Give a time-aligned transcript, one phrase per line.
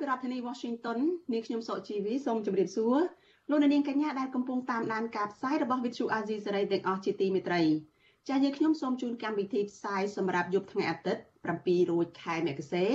[0.00, 0.98] ពីរដ្ឋធានី Washington
[1.32, 2.98] នាងខ្ញុំសុកជីវីសូមជម្រាបសួរ
[3.50, 7.62] លោកអ្នកនាងកញ្ញាដែលកំពុងតាមដានការផ្សាយរបស់ Vuthu Azizi Serai ទាំងអស់ជាទីមេត្រី
[8.28, 11.22] ចាស់យើងខ្ញុំសូមជូនកម្មវិធីផ្សាយសម្រាប់យប់ថ្ងៃអាទិត្យ
[11.56, 12.86] 7រោចខែមករា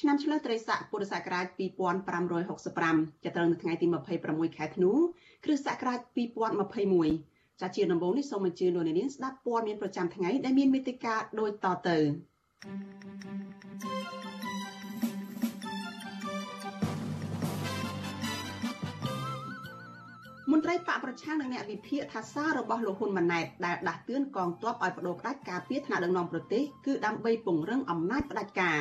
[0.00, 1.46] ឆ្នាំឆ្លូវត្រីស័កពុរសករាជ
[2.40, 3.86] 2565ចាប់ត្រូវនៅថ្ងៃទី
[4.22, 4.92] 26ខែធ្នូ
[5.44, 6.00] គ្រិស្តសករាជ
[6.80, 11.98] 2021ចាជាដំបូងនេះសូមអញ្ជើញលោកអ្នកនាងស្ដាប់ព័ត៌មានប្រចាំថ្ងៃដែលមានមេត្តាដូចតទៅ
[20.50, 28.80] មន្ត្រីបកប្រឆាំងនិងអ្នកវិភាគថាសាររបស់លោកហ៊ុនម៉ាណែតដែលដាស់តឿនកងទ័ពឲ្យបដូរផ្ដាច់ការពារថ្នាក់ដឹកនាំប្រទេសគឺដើម្បីពង្រឹងអំណាចផ្ដាច់ការ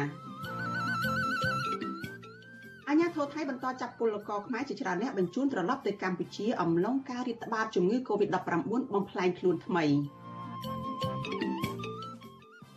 [2.89, 8.49] អាញាធរថៃបន្តចាប់ពលករខ្មែរជាច្រើនអ្នកបញ្ជូនត្រឡប់ទៅកម្ពុជាអំឡុងការរាតត្បាតជំងឺ Covid-19
[8.93, 9.85] បំផ្លែងខ្លួនថ្មី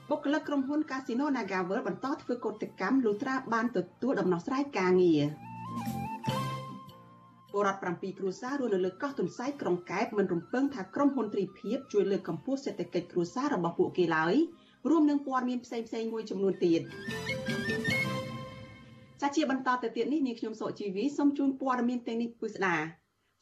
[0.09, 5.23] បុគ្គលិកក្រុមហ៊ុន Casino NagaWorld បន្តធ្វើកោតកម្មលុត្រាបានទទួលដំណោះស្រាយការងារ
[7.53, 14.35] ពលរដ្ឋ7គ្រួសាររស់នៅលើកោះទុនសាយក្រុងកែបមិនរំពឹងថាក្រុមហ៊ុនទ្រីភិបជួយលើកកម្ពស់សេដ្ឋកិច្ចគ្រួសាររបស់ពួកគេឡើយ
[14.91, 16.81] រួមនឹងព័ត៌មានផ្សេងផ្សេងមួយចំនួនទៀត
[19.21, 22.77] ចាជាបន្តទៅទៀតនេះនាងខ្ញុំសុជីវីសូមជូនព័ត៌មានទាំងនេះពិស្ដា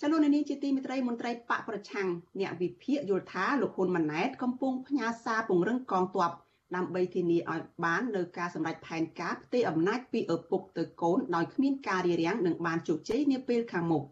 [0.00, 2.08] ចលនានាងជាទីមេត្រីមន្ត្រីបកប្រឆាំង
[2.40, 6.30] អ្នកវិភាគយល់ថាលោកហ៊ុនម៉ាណែតកំពុងផ្ញើសារពង្រឹងកងទ័ព
[6.75, 14.03] ដើម្បីធានាឲ្យបាននៅការសម្រេចផែនការផ្ទេរអំណាចពីឪពុកទៅកូនដោយគ្មានការរារាំងនិងបានជោគជ័យនាពេលខាងមុខ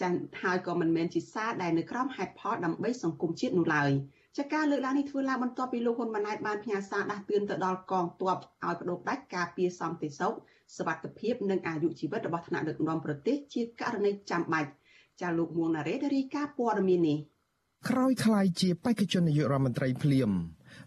[0.00, 3.90] ចាន់ហើយក៏មិនមែនជាសារដែលនៅក្រោមហេតុផលដើម្បីសង្គមជាតិនោះឡើយ
[4.38, 10.34] ចាការលើកឡើងនេះធ្វើឡើងបន្ទាប់ពីលោកហ៊ុនម៉ាណែតបានផ្ញើសារដាស់តឿនទៅដល់កងទ័ពឲ្យបដូរផ្ដាច់ការពារសន្តិសុខ
[10.76, 14.70] សวัสดิភាពនិងអាយុជីវិតរបស់ថ្នាក់ដឹកនាំប្រទេសជាករណីចាំបាច់
[15.20, 17.18] ចាលោកមួងណារ៉េរាយការណ៍ព័ត៌មាននេះ
[17.90, 20.30] ក្រោយខ្លាយជាបេក្ខជននាយករដ្ឋមន្ត្រីភ្លាម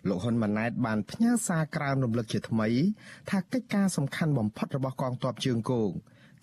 [0.08, 2.68] លោកហ៊ុនម៉ាណែតបានផ្ញើសារក្រើនរំលឹកជាថ្មី
[3.30, 5.90] ថាកិច្ចការសំខាន់បំផុតរបស់កងទ័ពជើងគោក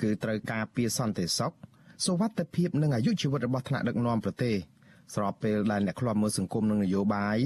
[0.02, 1.54] គឺត្រូវការពារសន្តិសុខ
[2.06, 4.56] សុវត្ថិភាពនិងអាយុជីវិតរបស់ថ្នាក់ដឹកនាំប្រទេស
[5.14, 7.40] ស្របពេលដែលអ្នកខ្លាំមើលសង្គមនិងនយោបាយ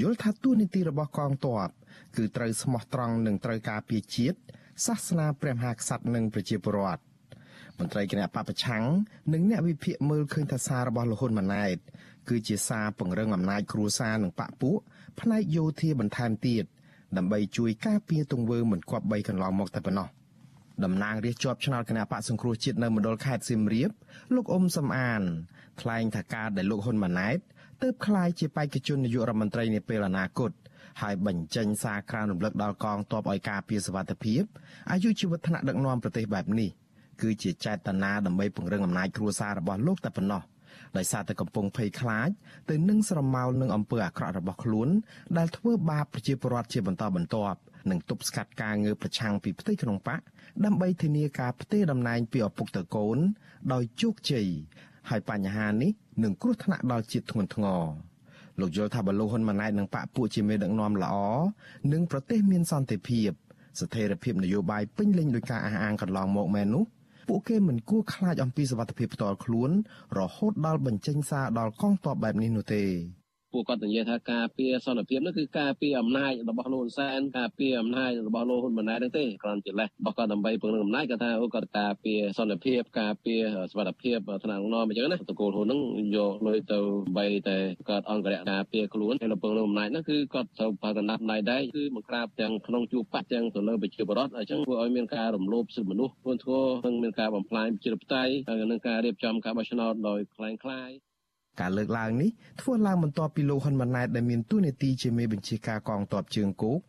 [0.00, 1.68] យល់ថាទួនាទីរបស់កងទ័ព
[2.16, 4.38] គឺត្រូវស្មោះត្រង់និងត្រូវការពារជាតិ
[4.86, 7.02] សាសនាព្រះមហាក្សត្រនិងប្រជាពលរដ្ឋ
[7.78, 8.84] មន្ត្រីគណៈបពប្រឆាំង
[9.32, 11.76] និងអ្នកវិភាគមើលឃើញថាសាររបស់លោកហ៊ុនម៉ាណែត
[12.28, 14.78] គឺជាសារពង្រឹងអំណាចគ្រួសារនិងបពពួក
[15.20, 16.64] ផ្នែកយោធាបន្ថែមទៀត
[17.16, 20.08] ដើម្បីជួយការពារទង្វើមិនគប្បីកន្លងមកតែប៉ុណ្ណោះ
[20.84, 23.90] តំណាងរាជជាប់ឆ្នោតគណៈបកសង្គ្រោះជាតិនៅមណ្ឌលខេត្តសៀមរាប
[24.34, 25.22] លោកអ៊ុំសំអាន
[25.80, 27.38] ថ្លែងថាការដែលលោកហ៊ុនម៉ាណែត
[27.82, 30.50] ទើបក្លាយជាបេក្ខជននាយករដ្ឋមន្ត្រីនាពេលអនាគត
[31.02, 34.42] ហើយបញ្ចេញសារក្រើនរំលឹកដល់កងទ័ពឲ្យការពារសវត្ថិភាព
[34.90, 36.70] អាយុជីវិតថ្នាក់ដឹកនាំប្រទេសបែបនេះ
[37.22, 40.42] គឺជាចេតនាដើម្បីពង្រឹងអំណាចគ្រួសាររបស់លោកតែប៉ុណ្ណោះ
[40.96, 42.30] ដោយសារតែកំពុងភ័យខ្លាច
[42.70, 44.88] ទៅនឹងស្រមោលនឹងអំពើអាក្រក់របស់ខ្លួន
[45.38, 47.58] ដែលធ្វើបាបប្រជាពលរដ្ឋជាបន្តបន្ទាប់
[47.90, 50.20] និងទប់ស្កាត់ការងើបប្រឆាំងពីផ្ទៃក្នុងបក
[50.64, 53.18] ដើម្បីធានាការផ្ទេរតំណែងពីឪពុកទៅកូន
[53.72, 54.48] ដោយជោគជ័យ
[55.10, 57.84] ហើយបញ្ហានេះនឹងគ្រោះថ្នាក់ដល់ជាតិធ្ងន់ធ្ងរ
[58.60, 61.14] លោកយល់ថាបលូហ៊ុនម៉ាណែតនឹងបកពួកជាមេដឹកនាំល្អ
[61.92, 63.30] និងប្រទេសមានសន្តិភាព
[63.80, 66.84] ស្ថិរភាពនយោបាយពេញលេញដោយការអះអាងកន្លងមកមែននោះ
[67.28, 69.70] ពួកគេមិនគួរខ្លាចអំពីសវត្ថិភាពផ្ទាល់ខ្លួន
[70.18, 72.84] រហូតដល់បញ្ចេញសារដល់កងទ័ពបែបនេះនោះទេ
[73.54, 85.80] ពួកគាត់និយាយថាការពារសន្តិភាពនោះគឺការពារអំណាចរបស់លោកហ៊ុនសែនការពារអំណាចរបស់លោកហ៊ុនម៉ាណែតទេគ្រាន់តែលេសរបស់គាត់ដើម្បីពង្រឹងអំណាចគាត់ថាអូគាត់ការពារសន្តិភាពការពារសុខភាពថ្នាក់ដឹកនាំអញ្ចឹងណាតកូលហ៊ុននឹង
[86.16, 86.78] យកលុយទៅ
[87.16, 87.56] បីតែ
[87.88, 100.90] គាត់អង្គរៈការពារខ្លួនហើយលោកពង្រឹងអំណាចនោះគឺគាត់ត្រូវបើកណ្ដាប់ណៃដែរគឺមកក្រាបទាំងក្នុងជួបបាក់ទាំងទៅលើប្រជាពលរដ្ឋអញ្ចឹងធ្វើឲ្យមានការរំលោភសិទ្ធិមនុស្សធ្ងន់ធ្ងរនិងមានការបំផ្លាញប្រជាធិបតេយ្យហើយនឹងការរៀបចំការបោះឆ្នោតដោយខ្លាំងខ្លាយ
[101.59, 102.29] ការលើកឡើងនេះ
[102.61, 106.79] ធ្វើឡើងបន្ទាប់ពីលោកហ៊ុនម៉ាណែតដែលមានតួនាទីជាមេបញ្ជាការកងទ័ពជើងគោក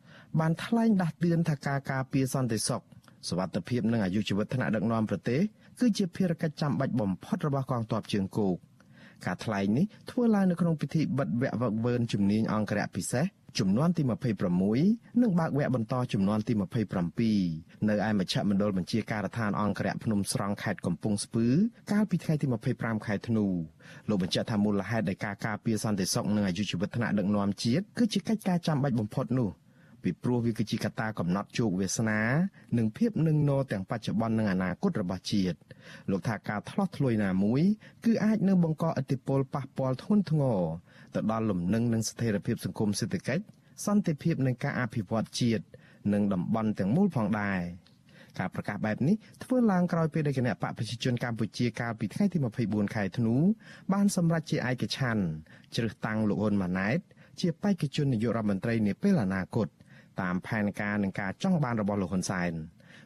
[0.40, 2.82] បានថ្លែងដាស់តឿនថាការការពារសន្តិសុខ
[3.28, 5.40] សวัสดิភាពនិងអាយុជីវិតថ្នាក់ដឹកនាំប្រទេស
[5.80, 8.56] គឺជាភារកិច្ចចាំបាច់បំផុតរបស់កងទ័ពជើងគោក
[9.26, 13.24] ការថ្លែងនេះធ្វើឡើងនៅក្នុងពិធីបិទវគ្គវឹកវើជំនាញអង្គរៈពិសេស
[13.59, 14.01] ចំនួនទី
[14.61, 16.53] 26និងបើកវគ្គបន្តចំនួនទី
[17.19, 21.47] 27នៅឯមជ្ឈមណ្ឌលបញ្ជាការដ្ឋានអង្គរៈភ្នំស្រង់ខេត្តកំពង់ស្ពឺ
[21.91, 23.45] កាលពីថ្ងៃទី25ខែធ្នូ
[24.09, 29.49] លោកបញ្ជាក់ថាមូលហេតុនៃការការពារសន្តិសុខនិងអាយុជីវិតថ្នាក់ដឹកនាំជាតិគឺជាកិច្ចការចាំបាច់បំផុតនោះ
[30.03, 32.21] ពីព្រោះវាគឺជាកត្តាកំណត់ជោគវាសនា
[32.77, 35.57] និងភាពនឹងនរទាំងបច្ចុប្បន្ននិងអនាគតរបស់ជាតិ
[36.11, 37.61] លោកថាការឆ្លោះឆ្លួយណាមួយ
[38.05, 40.59] គឺអាចនឹងបង្កឥទ្ធិពលប៉ះពាល់ធ្ងន់ធ្ងរ
[41.15, 43.43] ទៅដល់លំនឹងនិងស្ថិរភាពសង្គមសេដ្ឋកិច្ច
[43.85, 45.63] សន្តិភាពនិងការអភិវឌ្ឍជាតិ
[46.13, 47.61] និងតំបន់ទាំងមូលផងដែរ
[48.39, 53.35] ការប្រកាសបែបនេះធ្វើឡើងក្រោយពេលដែលគណៈបកប្រជាជនកម្ពុជាកាលពីថ្ងៃទី24ខែធ្នូ
[53.93, 55.25] បានសម្រេចជាឯកច្ឆ័ន្ទ
[55.75, 56.99] ជ្រើសតាំងលោកហ៊ុនម៉ាណែត
[57.39, 59.67] ជាបេក្ខជននាយករដ្ឋមន្ត្រីនាពេលអនាគត
[60.21, 62.51] តាមផែនការនិងការចង់បានរបស់លោកហ៊ុនសែន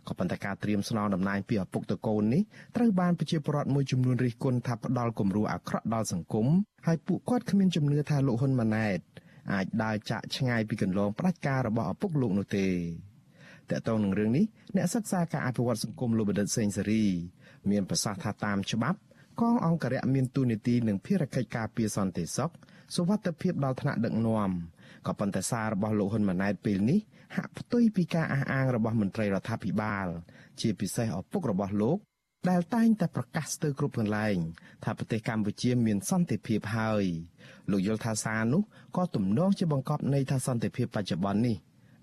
[0.10, 2.42] ក៏ប៉ុន្តែការត្រៀមស្នងតំណែងពីឪពុកតកូននេះ
[2.76, 6.48] ត្រូវបានប្រជាពលរដ្ឋមួយចំនួនរិះគន់ថាផ្ដាល់គំរូអាក្រក់ដល់សង្គម
[6.88, 9.00] ហើយពួកគាត់គ្មានជំនឿថាលោកហ៊ុនម៉ាណែត
[9.54, 12.72] អាចដើរចាក់ឆ្ងាយពីកន្លងផ្ដាច់ការរបស់ឪពុកលោកនោះទេត
[13.72, 14.46] កតងនឹងរឿងនេះ
[14.76, 17.04] អ្នកសិក្សាការអភិវឌ្ឍសង្គមលោកបណ្ឌិតសេងសេរី
[17.72, 19.00] មានប្រសាសន៍ថាតាមច្បាប់
[19.42, 22.52] កងអង្គរៈមានទូនីតិនិងភារកិច្ចការពារសន្តិសុខ
[22.96, 24.52] សុវត្ថិភាពដល់ថ្នាក់ដឹកនាំ
[25.08, 27.00] ក៏ប៉ុន្តែសាររបស់លោកហ៊ុនម៉ាណែតពេលនេះ
[27.36, 30.08] ហាក់ផ្ទុយពីការអះអាងរបស់មន្ត្រីរដ្ឋាភិបាល
[30.62, 31.98] ជាពិសេសឪពុករបស់លោក
[32.50, 34.38] ដែលតែងតែប្រកាសស្ទើរគ្រប់កន្លែង
[34.84, 37.06] ថាប្រទេសកម្ពុជាមានសន្តិភាពហើយ
[37.72, 38.62] លោកយល់ថាសារនោះ
[38.98, 41.58] ក៏ទំនងជាបង្កប់នៃថាសន្តិភាពបច្ចុប្បន្ននេះ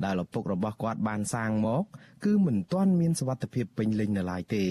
[0.05, 1.85] ដែលឪពុករបស់គាត់បានសាងមក
[2.25, 4.67] គឺមិនទាន់មានសវត្ថិភាពពេញលេញនៅឡើយទេ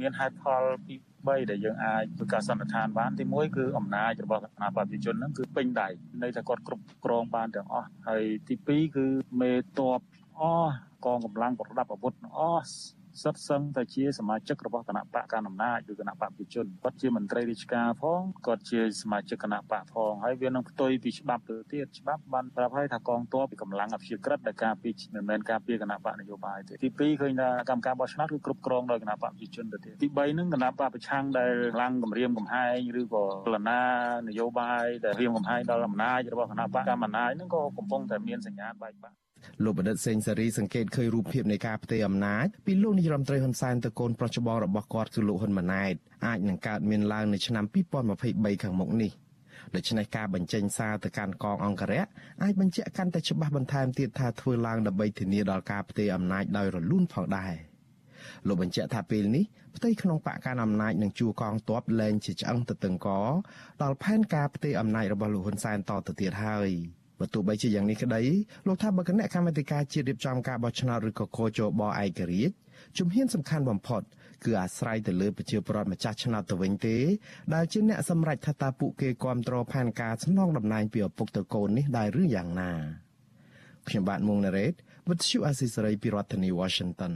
[0.00, 0.94] មានហេតុផលពី
[1.26, 5.88] 3ដែលយើងអាចធ្វើការសន្និដ្ឋានបានទី1គឺអំណាចរបស់គណៈបព្វជិជនហ្នឹងគឺពេញដៃ
[6.22, 9.06] នៅតែគាត់គ្រប់គ្រងបានទាំងអស់ហើយទី2គឺ
[9.40, 10.00] មេតប
[10.40, 10.74] អស់
[11.04, 33.80] កងកម្លាំងប្រដាប់អាវុធអស់ សិតសឹងតែជាសមាជិករបស់គណៈបកកណ្ដាលអំណាចឬគណៈបកប្រជាជនគាត់ជាមន្ត្រីរាជការផងគាត់ជាសមាជិកគណៈបកផងហើយវានឹងផ្ទុយពីច្បាប់ទៅទៀតច្បាប់បានប្រាប់ឲ្យថាកងទ័ពពីកម្លាំងអព្យាក្រឹតដែលការពីមិនមែនការពីគណៈបកនយោបាយទេទី2ឃើញថាកម្មការបោះឆ្នោតគឺគ្រប់គ្រងដោយគណៈបកប្រជាជនទៅទៀតទី3នឹងគណៈបកប្រឆាំងដែលខ្លាំងគម្រាមកំហែងឬក៏ចលនា
[34.28, 39.18] នយោបាយដែលរៀមកំហែងដល់អំណាចរបស់គណៈបកកម្មាណាចនឹងក៏កំពុងតែមានសញ្ញាបែកបាក់
[39.64, 45.94] លោកបណ្ឌិតសេងសេរីសង្កេតឃើញរូបភាពនៃការផ្ទេរអំណាចពីលោកនាយរដ្ឋមន្ត្រីហ៊ុនសែនទៅកូនប្រុសច្បងរបស់គាត់គឺលោកហ៊ុនម៉ាណែត
[46.26, 47.64] អាចនឹងកើតមានឡើងនៅឆ្នាំ
[48.14, 49.12] 2023ខាងមុខនេះ
[49.74, 52.06] ដូច្នេះការបញ្ចេញសារទៅកាន់កងអង្គរៈ
[52.42, 57.54] អាចបញ្ជាក់កាន់តែច្បាស់បន្ថែមទៀតថាធ្វើឡើងដើម្បីធានាដល់ការផ្ទេរអំណាចដោយរលូនផងដែរ
[58.46, 59.44] លោកបញ្ជាក់ថាពេលនេះ
[59.76, 63.08] ផ្ទៃក្នុងបកកាន់អំណាចនឹងជួកងទ័ពលែងជាឆ្អឹងទៅតឹងក
[63.82, 66.70] ដល់ផែនការផ្ទេរអំណាចរបស់លោកហ៊ុនសែនតទៅទៀតហើយ។
[67.20, 68.22] បើទោះបីជាយ៉ាងនេះក្តី
[68.66, 72.54] លោកថាបើគណៈកម្មាធិការជាតិរៀបចំការបោះឆ្នោតឬក៏កោជបឯករាជ្យ
[72.98, 74.02] ជំហានសំខាន់បំផុត
[74.44, 76.96] គឺអាស្រ័យទៅលើប្រជាពលរដ្ឋម្ចាស់ឆ្នោតទៅវិញទេ
[77.54, 82.72] ដែលជាអ្នកសម្រេចថាតើពួកគេគ្រប់គ្រងផែនការសំណងតំណែងពីឪពុកទៅកូននេះដែរឬយ៉ាងណា
[83.88, 84.74] ខ្ញុំបាទមុងណារ៉េត
[85.08, 87.14] With you Asisari ពីរដ្ឋធានី Washington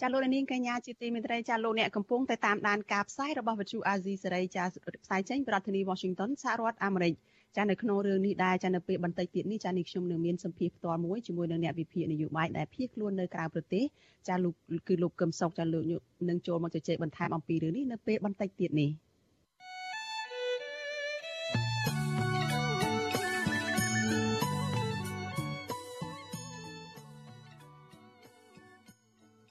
[0.00, 4.64] ចាលោកនាងកញ្ញាជាទីមេត្រីចាលោកអ្នកកំពុងតែតាមដានការផ្សាយរបស់វិទ្យុអាស៊ីសេរីចា
[5.04, 7.14] ផ្សាយចេញពីរដ្ឋធានី Washington សហរដ្ឋអាមេរិក
[7.56, 13.84] ចានៅក្នុងរឿងនេះដែរចានៅពេលបន្តិចទៀតនេះចានេះខ្ញុំនឹងមានសម្ភារផ្ទាល់មួយជាមួយនឹងអ្នកវិភាគនយោបាយដែលភៀសខ្លួននៅក្រៅប្រទេស
[14.28, 14.54] ចាលោក
[14.88, 15.84] គឺលោកកឹមសុខចាលោក
[16.28, 18.90] នឹងចូលមកជជែកបន្ថែមអំពីរឿងនេះនៅពេលបន្តិចទៀតនេះ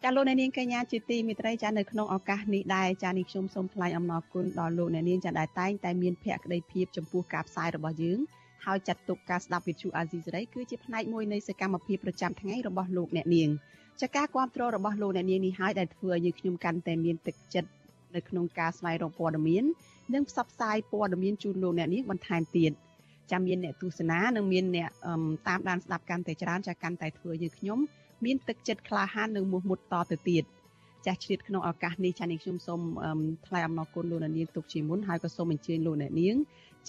[0.09, 8.19] ចាលោកអ្នកនាងកញ្ញាជាទីមេត្រីចានៅក្នុងឱកាសនេះដែរចានេះខ្ញុំសូមថ្លែងអំណរគុណដល់លោកអ្នកនាងចាដែលតែងតែមានភក្ដីភាពចំពោះការផ្សាយរបស់យើង
[8.65, 13.49] ហើយចាត់ទុកការស្ដាប់វិទ្យុអាស៊ីសេរីគឺជាផ្នែកមួយនៃសកម្មភាពប្រចាំថ្ងៃរបស់លោកអ្នកនាង
[14.01, 17.69] ចាការគ្រប់គ្រងរបស់លោកអ្នកនាងនេះហើយដែលធ្វើឲ្យយើងខ្ញុំកាន់តែមានទឹកចិត្ត
[18.15, 19.63] នៅក្នុងការស្វែងរកព័ត៌មាន
[20.13, 22.71] និងផ្សព្វផ្សាយព័ត៌មានជូនលោកអ្នកនាងបន្ថែមទៀត
[23.31, 24.89] ចាំមានអ្នកទស្សនានិងមានអ្នក
[25.47, 27.79] តាមដានស្ដាប់កាន់តែច្រើនចាកាន់តែធ្វើយើងខ្ញុំ
[28.25, 30.43] មានទឹកចិត្តក្លាហាននិងមោះមុតតទៅទៀត
[31.05, 32.81] ចាស់ជ្រាបក្នុងឱកាសនេះចានេះខ្ញុំសូម
[33.47, 36.35] ថ្លែងអំណរគុណលោកអ្នកនាងទុកជាមុនហើយក៏សូមអញ្ជើញលោកអ្នកនាង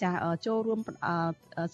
[0.01, 0.11] ចា
[0.45, 0.79] ចូលរួម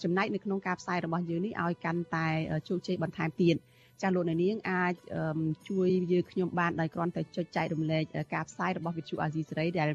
[0.02, 2.26] ចំណែកនៅក្នុងការផ្សាយរបស់យើងនេះឲ្យកាន់តែ
[2.68, 3.56] ជោគជ័យបន្ថែមទៀត
[4.02, 4.92] ចាលោកអ្នកនាងអាច
[5.68, 9.88] ជួយយើងខ្ញុំបានដោយគ្រាន់តែចុចចែករំលែកការផ្សាយរបស់វិទ្យុអាស៊ីសេរីដែល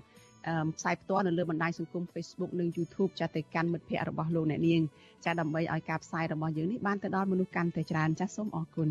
[0.77, 4.81] ផ្សាយផ្ទាល់នៅលើបណ្ដាញសង្គម Facebook និង YouTube ចាទៅកាន់មិត្តភ័ក្តិរបស់លោកអ្នកនាង
[5.25, 8.89] ចាដើម្បីឲ្យការផ្សាយរបស់យើងនេះបានទៅដល់មនុស្សកាន់តែច្រើនចាសូមអរគុណ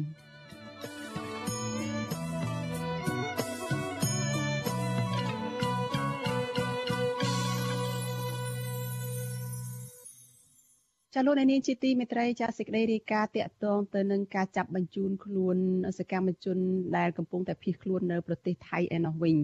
[11.15, 15.57] ចាលោកនាងជាទីមេត្រីចាសេចក្តីរាយការណ៍តាក់ទងទៅនឹងការចាប់បញ្ជូនខ្លួន
[15.99, 16.59] សកម្មជន
[16.99, 19.37] ដែលកំពុងតែភៀសខ្លួននៅប្រទេសថៃឯណោះវិញ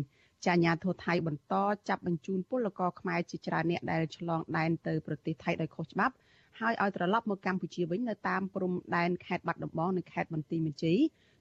[0.45, 1.55] ចាអាញាធរថៃបន្ត
[1.89, 6.15] ចាប់បញ្ជូនពលករខ្មែរជាច្រើនអ្នកដែលឆ្លងដែនទៅប្រទេសថៃដោយខុសច្បាប់
[6.61, 10.99] ហើយឲ្យត្រឡប់មកកម្ពុជាវិញនៅតាមព្រំដែនខេត្តបាត់ដំបងនិងខេត្តបន្ទាយមានជ័យ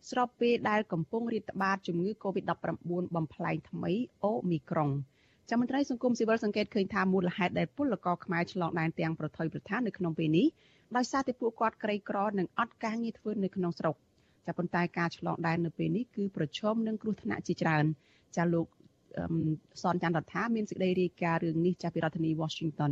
[0.10, 3.92] ស្របពេលដែលកំពុងរាតត្បាតជំងឺ Covid-19 បំផ្លែងថ្មី
[4.24, 4.92] អូមីក្រុង។
[5.50, 10.48] ចាំមន្ត្រីសង្គមស៊ីវិលសង្កេតឃើញថាមូលហេតុដែលពលករខ្មែរឆ្លងដែនទាំងប្រថុយប្រថាននៅក្នុងពេលនេះ
[10.96, 13.96] ដោយសារតែពួកគាត់ក្រីក្រនិងអត់ការងារធ្វើនៅក្នុងស្រុក
[14.48, 17.86] ចាប៉ុន្តែការឆ្លងដែននៅពេលនេះគឺប្រឈមនឹងគ្រោះថ្នាក់ជាច្រើន
[18.38, 18.68] ចាលោក
[19.82, 22.92] សនច័ន្ទរដ្ឋាមានសេចក្តីរាយការណ៍រឿងនេះចាពីរដ្ឋធានី Washington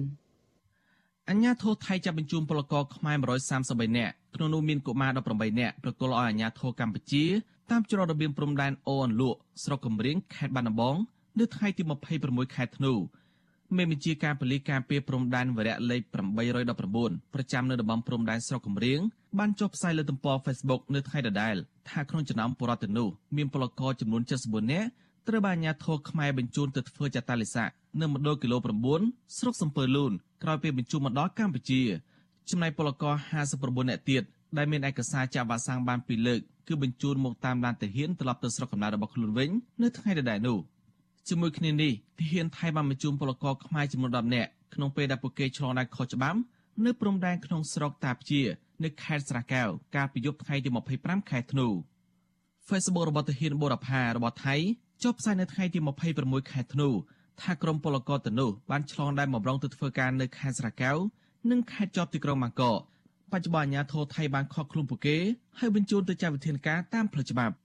[1.29, 3.17] អញ្ញាធរថៃចាប់បញ្ជូនពលករខ្មែរ
[3.57, 7.24] 133នាក់ក្នុងនោះមានកុមារ18នាក់ប្រគល់ឲ្យអាញាធរកម្ពុជា
[7.71, 10.95] តាមច្រករបៀងព្រំដែនអូអនលក់ស្រុកកំរៀងខេត្តបាត់ដំបង
[11.39, 11.84] នៅថ្ងៃទី
[12.20, 12.94] 26ខែធ្នូ
[13.77, 16.01] មេបញ្ជាការប៉ូលីសការពារព្រំដែនវរៈលេខ
[16.68, 19.00] 819ប្រចាំនៅតំបន់ព្រំដែនស្រុកកំរៀង
[19.39, 21.56] បានចុះផ្សាយលើទំព័រ Facebook នៅថ្ងៃដដែល
[21.89, 24.88] ថាក្នុងចំណោមពលរដ្ឋទាំងនោះមានពលករចំនួន74នាក់
[25.27, 27.70] ត្រូវបានអាជ្ញាធរខ្មែរបញ្ជូនទៅធ្វើចតាលិស័ក
[28.01, 28.58] នៅមណ្ឌលគីឡូ
[28.98, 30.12] 9ស្រុកសំពើលូន
[30.44, 31.82] ក្រោយពេលបញ្ជូនមកដល់កម្ពុជា
[32.50, 33.15] ចំណែកពលករ
[33.51, 34.24] 59នាក់ទៀត
[34.58, 39.50] ដែលមានឯកសារចាក់វ៉ាក់សាំងបានពីរលើកគឺបញ្ជូនមកតាមឡានទាហានត្រឡប់ទៅស្រុកកំណើតរបស់ខ្លួនវិញ
[39.82, 40.58] នៅថ្ងៃដដែលនោះ
[41.29, 46.39] ជាមួយគ្នានេះទាហានថៃបានបញ្ជូនពលករខ្មែរចំនួន10នាក់ក្នុងពេលដែលពួកគេឆ្លងដែនខុសច្បាប់
[46.86, 48.44] នៅព្រំដែនក្នុងស្រុកតាព្យា
[48.84, 51.67] នៅខេត្តស្រះកែវកាលពីយប់ថ្ងៃទី25ខែធ្នូ
[52.67, 54.55] Facebook របស់ទាហានបូរផារបស់ថៃ
[55.03, 55.79] ចុះផ្សាយនៅថ្ងៃទី
[56.15, 56.89] 26ខែធ្នូ
[57.41, 60.98] ថាក្រុមពលករទាំងនោះបានឆ្លងដែនមករងទៅធ្វើការនៅខេត្តស្រះកែវ
[61.51, 62.79] និងខេត្តជាប់ទីក្រុងបាងកក
[63.32, 65.17] បច្ចុប្បន្នអាជ្ញាធរថៃបានខកខ្លួនពួកគេ
[65.60, 67.55] ហើយបញ្ជូនទៅចាត់វិធានការតាមផ្លូវច្បាប់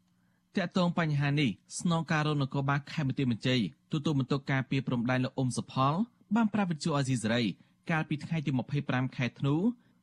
[0.57, 3.57] តាក់ទងបញ្ហានេះស្នងការរនគរបាលខេមរៈមន្ត្រី
[3.93, 5.95] ទទួលបន្ទុកការពីព្រំដែនលោកអ៊ុំសុផល
[6.37, 7.43] បានប្រាប់វិទ្យុអេស៊ីសេរី
[7.91, 8.51] កាលពីថ្ងៃទី
[8.83, 9.55] 25ខែធ្នូ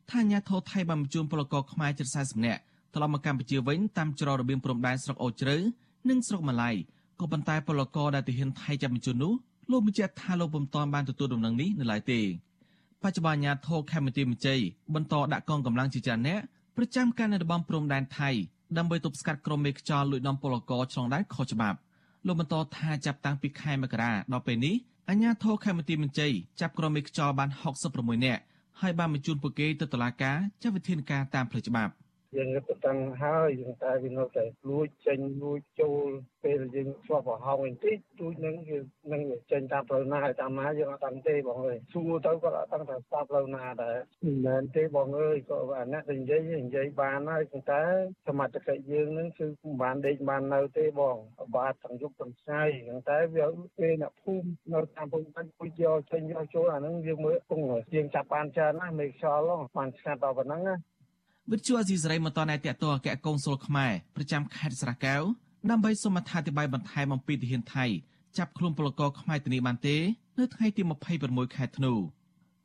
[0.10, 2.62] ថាអាញាធរថៃបានបញ្ជូនពលករខ្មែរជិត40នាក់
[2.94, 5.56] ត្រឡប់មកកម្ពុជាវិញតាមច្រករបៀងព្រំដែនស្រុកអូជ្រៅ
[6.10, 6.72] និងស្រុកម៉ាឡៃ
[7.20, 9.34] ក៏ប៉ុន្តែពលករដែលទាហានថៃចាប់បញ្ជូននោះ
[9.72, 12.22] លោកបញ្ជាក់ថាលោកពុំទាន់បានទទួលដំណឹងនេះនៅឡើយទេ
[13.04, 14.56] បច្ចុប្បន្នអាញាធរខេមរៈមន្ត្រី
[14.94, 16.39] បន្តដាក់កងកម្លាំងជាច្រើនអ្នក
[16.77, 18.30] ប្រចាំការនៅតំបន់ព្រំដែនថៃ
[18.78, 21.78] ដើម្បីទប់ស្កាត់ក្រុមមេខ្យល់លួចនាំពលករឆ្លងដែនខុសច្បាប់
[22.28, 24.76] លោកបន្តថាចាប់តាំងពីខែមករាដល់ពេលនេះ
[25.10, 26.28] អាជ្ញាធរខេមរៈមន្ត្រី
[26.62, 27.50] ចាប់ក្រុមមេខ្យល់បាន
[27.88, 28.42] 66នាក់
[28.82, 31.92] ហើយបានបញ្ជូនពួកគេទៅតុលាការចាត់វិធានការតាមផ្លូវច្បាប់
[32.36, 36.08] យើងទៅតាំងហើយយើងតែវានៅតែលួចចេញលួចចូល
[36.44, 38.78] ពេលយើងឆ្លប់ប្រហោងបន្តិចទូចនឹងគឺ
[39.12, 47.84] នឹងចេញតាមផ្លូវណាហើយតាមណាយើងអត់ដឹងទេបងអើយសួរទៅក៏អត់ដឹងថាតាមផ្លូវណាដែរមិនមែនទេបងអើយក៏អាអ្នកនិយាយនិយាយបានហើយប៉ុន្តែ
[48.28, 51.18] សមត្ថកិច្ចយើងនឹងគឺមិនបានដេកបាននៅទេបង
[51.56, 53.46] បាទទាំងយប់ទាំងថ្ងៃប៉ុន្តែវា
[53.80, 57.66] ពេលអ្នកភូមិនៅតាមភូមិបាញ់ពុជយកចេញយកចូលអាហ្នឹងយើងមើលគង់
[57.96, 59.44] យើងចាប់បានច្រើនណាស់មេខ្យល់
[59.78, 60.76] បានស្ងាត់ដល់ប៉ុណ្ណឹងណា
[61.51, 65.22] វិទ្យុអេស៊ីសេរីមិនតន់តែតកតអគ្គកុងស៊ុលខ្មែរប្រចាំខេត្តស្រះកែវ
[65.70, 67.86] ដើម្បីសូមអត្ថាធិប្បាយបន្ថែមអំពីទាហានថៃ
[68.38, 69.98] ចាប់ខ្លួនពលករខ្មែរទៅនេះបានទេ
[70.39, 70.82] នៅថ្ងៃទី
[71.20, 71.94] 26ខែធ្នូ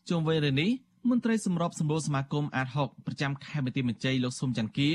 [0.08, 0.70] ជុំវិញរឿងនេះ
[1.10, 4.90] មន្ត្រីសម្របសម្រួលសមាគមអាត6ប្រចាំខេត្តបន្ទាយមានជ័យលោកសុំច័ន្ទគា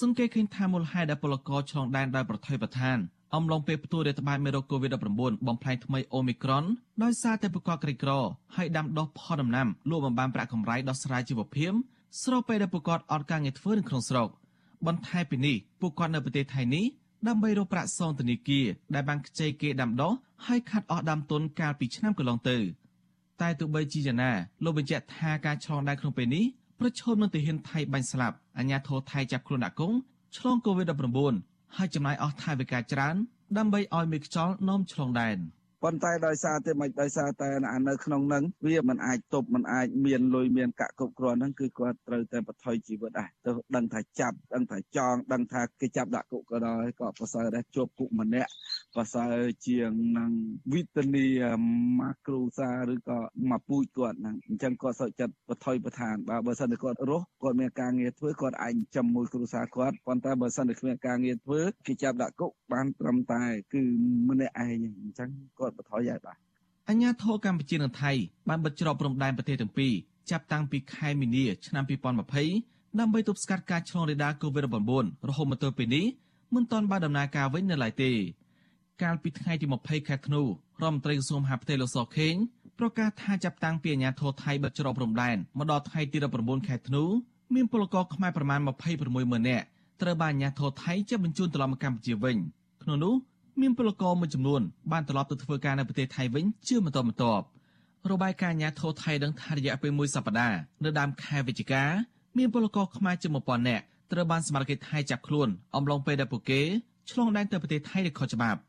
[0.00, 2.98] សង្កេតឃើញថាមូលហេតុដែលពលករឆ្លងដែនដោយប្រថុយប្រឋាន
[3.34, 6.64] អំឡុងពេលផ្ទុះរាតត្បាតមេរោគ COVID-19 បំផ្លែងថ្មីអូមីក្រុន
[7.02, 8.10] ដោយសារតែប្រកបក្រីក្រ
[8.56, 11.72] ហើយដាំដុះផលដំណាំលក់បំបានប្រាក់កម្រៃដោះស្រាយជីវភាព
[12.18, 14.28] ស្របពេលដែលពួកគាត់អត់ការងារធ្វើនៅក្នុងស្រុក
[14.86, 16.84] បន្ថែមពីនេះពួកគាត់នៅប្រទេសថៃនេះ
[17.28, 20.12] ដើម្បីរកប្រាក់សងធនាគារដែលបានខ្ចីគេដាំដុះ
[20.46, 22.58] ហើយខាត់អស់ដើមទុនកាលពីឆ្នាំកន្លងទៅ
[23.40, 24.32] តែទោះបីជាយ៉ាងណា
[24.64, 26.44] លោកបញ្ជាក់ថាការឆ្លងដែនក្នុងពេលនេះ
[26.80, 29.92] ប្រឈមនឹងទាហានថៃបាញ់ស្លាប់អាញាធរថៃចាប់ខ្លួនដាក់គុក
[30.36, 33.16] ឆ្លង COVID-19 ហើយចំណាយអស់ថវិកាច្រើន
[33.58, 35.38] ដើម្បីឲ្យមេខ្យល់នាំឆ្លងដែន។
[35.84, 37.48] ប៉ុន្តែដោយសារតែមិនដោយសារតែ
[37.88, 48.50] នៅក្នុងនឹងវាមិនអាចទប់មិនអាចមានលុយមានកាក់គ្រប់គ្រាន់ហ្នឹងគឺគាត់ត្រូវតែបន្ថយជីវិតដែរទៅដឹងថាចាប់ដឹងថាចងដឹងថាគេចាប់ដាក់គុកក៏ដោយក៏ប្រសើរដែរជាប់គុកម្នាក់
[48.94, 50.30] ប្រសើរជាងនឹង
[50.72, 51.26] វិធានី
[52.00, 53.18] ម៉ាគ្រូសាឬក៏
[53.50, 63.42] មកពូជគាត់ហ្នឹងអញ្ចឹងគាត់សុខចិត្តបន្ថយបន្ថានបើបើសិនតែគាត់រស់គាត់មានការងារធ្វើគាត់អាចចាំមួយគ្រូសាគាត់ប៉ុន្តែបើសិនតែគ្មានការងារធ្វើគេចាប់ដាក់គុកបានត្រឹមតែ
[63.72, 63.82] គឺ
[64.28, 66.36] ម្នាក់ឯងអញ្ចឹងគាត់ត់បន្ថយហើយបាទ
[66.88, 68.12] អញ្ញាធរកម្ពុជានិងថៃ
[68.48, 69.92] បានបិទច្រកព្រំដែនប្រទេសទាំងពីរ
[70.30, 71.84] ចាប់តាំងពីខែមីនាឆ្នាំ
[72.40, 76.06] 2020ដើម្បីទប់ស្កាត់ការឆ្លងរាលដាល COVID-19 រហូតមកទល់ពេលនេះ
[76.54, 78.10] មិនទាន់បានដំណើរការវិញនៅឡើយទេ
[79.02, 80.46] កាលពីថ្ងៃទី20ខែធ្នូរ
[80.80, 82.34] ដ្ឋមន្ត្រីក្រសួងមហាផ្ទៃលោកសខេង
[82.78, 87.04] ប្រកាសថាចាប់តាំងពីអាញាធរថៃបិទច្រកព្រំដែនមកដល់ថ្ងៃទី19ខែធ្នូ
[87.54, 89.64] មានពលករខ្មែរប្រមាណ26ម៉ឺននាក់
[90.02, 92.36] ត្រូវបានអាញាធរថៃចាប់បញ្ជូនត្រឡប់មកកម្ពុជាវិញ
[92.82, 93.14] ក្នុងនោះ
[93.60, 97.44] មានពលករមួយចំនួនបានត្រឡប់ទៅធ្វើការនៅប្រទេសថៃវិញជាបន្តបន្ទាប់
[98.10, 101.84] របាយការណ៍អាញាធរថៃដឹងថារយៈពេលមួយសប្តាហ៍នៅដើមខែវិច្ឆិកា
[102.38, 106.62] មានពលករខ្មែរជាង1000នាក់ត្រូវបានសមត្ថកិច្ចថៃចាប់ខ្លួនអំឡុងពេលដែលពួកគេ
[107.10, 108.60] ឆ្លងដែនទៅប្រទេសថៃដោយខុសច្បាប់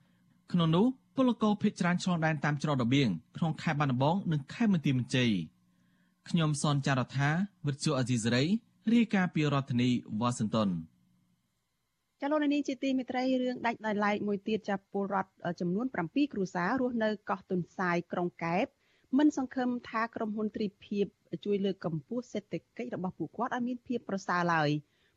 [0.53, 5.31] ក្នុងនោះពលករភេទច្រើនឆ្លងដែនតាមច្រករបៀងក្នុងខេត្តបាត់ដំបងនិងខេត្តបន្ទាយមានជ័យ
[6.29, 7.29] ខ្ញុំសនចាររថា
[7.67, 8.43] វិទ្យុអេស៊ីសេរី
[8.93, 9.89] រាយការណ៍ពីរដ្ឋធានី
[10.19, 10.69] វ៉ាស៊ីនតោន
[12.21, 18.65] ចលនានេះជាទីមេត្រីរឿងដាច់ដោយឡែកមួយទៀតចាប់ពលរដ្ឋចំនួន7គ្រួសាររស់នៅកោះទុនសាយក្រុងកែប
[19.17, 21.05] មិនសង្ឃឹមថាក្រុមហ៊ុនទ្រីភិប
[21.45, 24.69] ជួយលើកកម្ពស់សេដ្ឋកិច្ចរបស់ពួកគាត់ឲ្យមានភាពប្រសើរឡើយ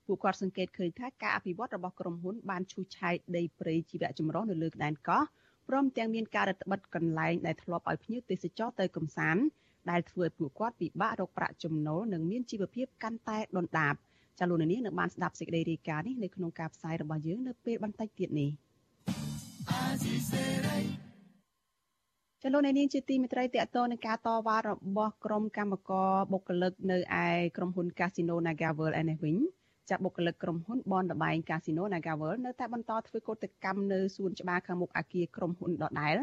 [0.06, 5.24] ពួកគាត់សង្កេតឃើញថាការអភិវឌ្ឍរបស់ក្រុមហ៊ុនបានឈូសឆាយដីព្រៃជីវៈចម្រុះនៅលើដែនកោះ
[5.68, 9.42] ព្រមទាំងមានការរឹតបន្តឹងកន្លែងដែលធ្លាប់ឲ្យភ្ញៀវទេសចរទៅកំសាន្ត
[9.90, 13.94] ដែលធ្វើឲ្យពួកគាត់ពិបាករកប្រាក់ចំណូលនិងមានជីវភាពកាន់តែដុនដាប
[14.38, 18.50] ចាលោកនាងនឹងបានស្ដាប់សេចក្តីរាយការណ៍នេះនៅក្នុងការផ្សាយរបស់យើងនៅពេលបន្តិចទៀតនេះ
[22.42, 29.36] ចលនានាងជាទីមេត្រីតកតនឹងការតវ៉ារបស់ក្រុមកម្មករបុគ្គលិកនៅឯក្រុមហ៊ុន Casino NagaWorld ឯនេះវិញ
[29.90, 36.16] ចាប់បុគ្គលិកក្រុមហ៊ុនបនលបែង Casino NagaWorld នៅតែបន្តធ្វើកោតកម្មនៅសួនច្បារខាងមុខអគារក្រុមហ៊ុនដដែល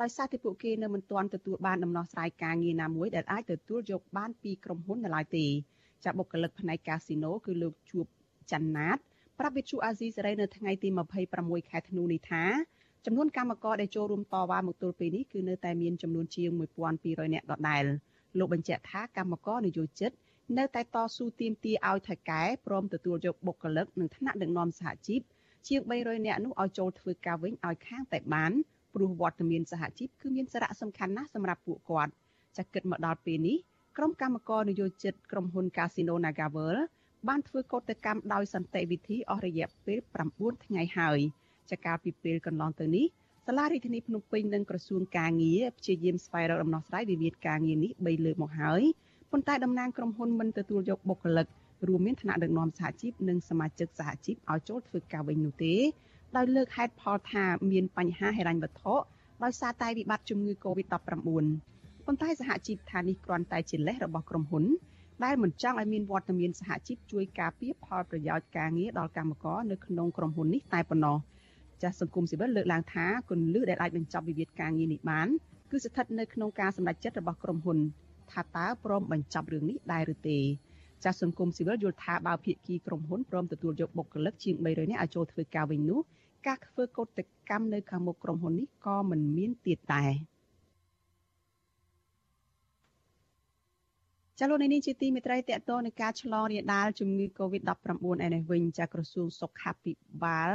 [0.00, 5.46] ដោយសារតែពួកគេនៅមិនទាន់ទទួលបានដំណោះស្រាយការងារណាមួយដែលអាចទទួលយកបានពីក្រុមហ៊ុននៅឡើយទេ
[6.04, 8.06] ចាប់បុគ្គលិកផ្នែកកាស៊ីណូគឺលោកជួប
[8.50, 8.98] ច័ន្ទណាត
[9.38, 10.88] ប្រាប់វិទ្យុអាស៊ីសេរីនៅថ្ងៃទី
[11.30, 12.44] 26ខែធ្នូនេះថា
[13.06, 16.50] ចំនួនកម្មករដែលចូលរួមតវ៉ាមកទល់ពេលនេះគឺនៅតែមានចំនួនជាង
[16.92, 17.84] 1200នាក់ដដែល
[18.38, 20.10] លោកបញ្ជាក់ថាកម្មករនយោជិត
[20.58, 25.20] នៅតែតស៊ូទាមទារឲ្យថៃកែព្រមទទួលយកបុគ្គលិកនិងថ្នាក់ដឹកនាំសហជីព
[25.66, 28.52] ជាង300នាក់នោះឲ្យចូលធ្វើការវិញឲ្យខាងតែបាន
[28.94, 32.12] ព្រោះវត្តមានសហជីពគឺមានសារៈសំខាន់ណាស់សម្រាប់ពួកគាត់
[32.56, 33.56] ចាគិតមកដល់ពេលនេះ
[33.96, 36.80] ក្រុមកម្មករនយោជិតក្រុមហ៊ុន Casino NagaWorld
[37.28, 39.98] បានធ្វើកោតកម្មដោយសន្តិវិធីអស់រយៈពេល
[40.32, 41.18] 9ថ្ងៃហើយ
[41.70, 43.06] ចាកាលពីពេលកន្លងទៅនេះ
[43.46, 48.82] សាលារដ្ឋាភិបាលភ្នំពេញនិងក្រសួងការងារព្យាយាមស្វែងរកដំណោះស្រាយវិវាទការងារនេះ3លើកមកហើយ
[49.36, 51.46] ប៉ុន្តែតំណាងក្រុមហ៊ុនមិនទទួលយកបុគ្គលិក
[51.88, 55.74] រួមមានថ្នាក់ដឹកនាំសហជីពនិងសមាជិកសហជីពឲ្យចូលធ្វើការវិញនោះទេ
[56.36, 58.94] ដោយលើកហេតុផលថាមានបញ្ហាហិរញ្ញវត្ថុ
[59.44, 60.94] ដោយសារតែវិបត្តិជំងឺ Covid-19
[62.06, 64.64] ប៉ុន្តែសហជីពថានេះគ្រាន់តែជាលេសរបស់ក្រុមហ៊ុន
[65.24, 71.16] ដែលមិនចង់ឲ្យមានវត្តមានសហជីពជួយការពារផលប្រយោជន៍ការងារដល់កម្មករនៅក្នុងក្រុមហ៊ុននេះតែប៉ុណ្ណោះ
[71.82, 75.28] ចាស់សង្គមស៊ីវិលលើកឡើងថាគន្លឹះដែលអាចបញ្ចប់វិវាទការងារនេះបាន
[75.70, 77.78] គឺស្ថិតនៅក្នុងការសម្រេចចិត្តរបស់ក្រុមហ៊ុន
[78.32, 80.38] ថាតើព្រមបញ្ចប់រឿងនេះដែរឬទេ
[81.04, 86.00] ចាស់សង្គមស៊ីវិលយល់ថាបើភាគីក្រុមហ៊ុនព្រមទទួលយកបុគ្គលិកជាង300នាក់ឲ្យចូលធ្វើការវិញនោះ
[86.46, 87.18] ការធ្វើកោត
[87.50, 90.12] កម្មនៅខាងមុខក្រុមហ៊ុននេះក៏មិនមានទៀតដែរ
[94.40, 100.50] ចលនានេះជាទីមេត្រីតកតនៃការឆ្លងរាលដាលជំងឺ Covid-19 ឯនេះវិញចាក្រសួងសុខាភិបាល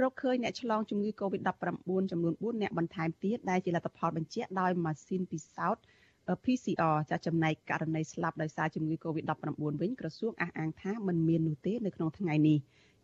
[0.00, 5.82] រកឃើញអ្នកឆ្លងជំងឺ Covid-19 ចំនួន4អ្នកបន្ថែមទៀតដែលជាលទ្ធផលបញ្ជាក់ដោយម៉ាស៊ីនពិសោធន៍
[6.44, 12.58] PCR ចាចំណែកករណីស្លាប់ដោយសារជំងឺ Covid-19 វិញក្រសួងអះអាងថាមិនមាននោះទេនៅក្នុងថ្ងៃនេះ